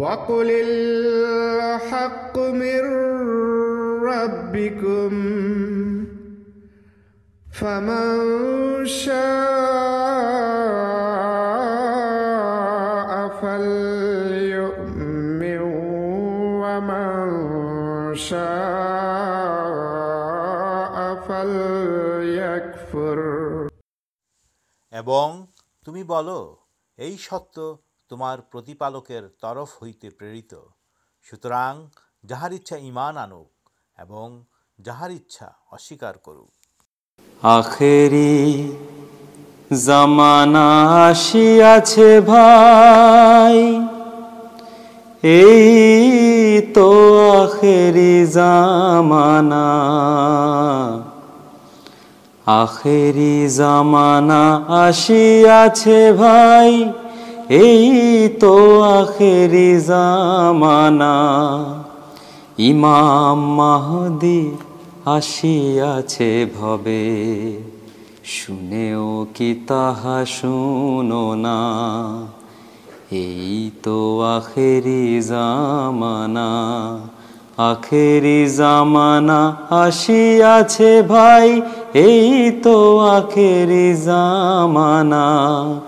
وقل 0.00 0.48
الحق 0.68 2.34
من 2.62 2.82
ربكم 4.04 5.12
فمن 7.52 8.16
شاء 11.16 13.10
فليؤمن 13.40 15.60
ومن 16.62 17.14
شاء 18.14 18.46
فليكفر 21.28 23.18
এবং 24.92 25.26
তুমি 25.86 26.02
বলো 26.12 26.38
এই 26.98 27.14
সত্য 27.26 27.56
تمارکر 28.11 29.27
ترف 29.41 29.81
ہوئی 29.81 29.93
پر 56.59 57.00
تو 58.39 58.81
آخر 58.81 59.77
زمانا 59.77 61.15
ایمام 62.55 63.59
حسیا 65.05 65.21
شی 65.21 65.81
طایت 73.83 74.21
آخر 74.21 75.19
زمانا 75.19 76.99
آخر 77.57 78.45
جامر 78.45 79.53
زامانا 83.93 85.81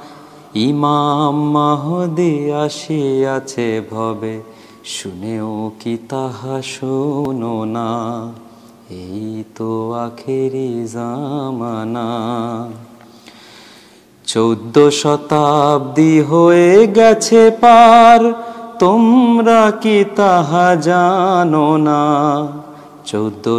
چود 14.25 14.89
شتابی 14.89 16.19
ہو 16.19 16.51
گیارمرا 16.95 19.69
کی 19.81 20.03
تحد 20.15 20.87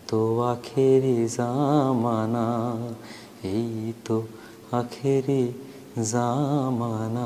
تو 0.08 0.40
آخری 0.40 1.28
ز 1.28 1.40
مانا 1.40 2.78
ای 3.42 3.94
تو 4.04 4.22
آخری 4.72 5.54
زامان 5.96 7.16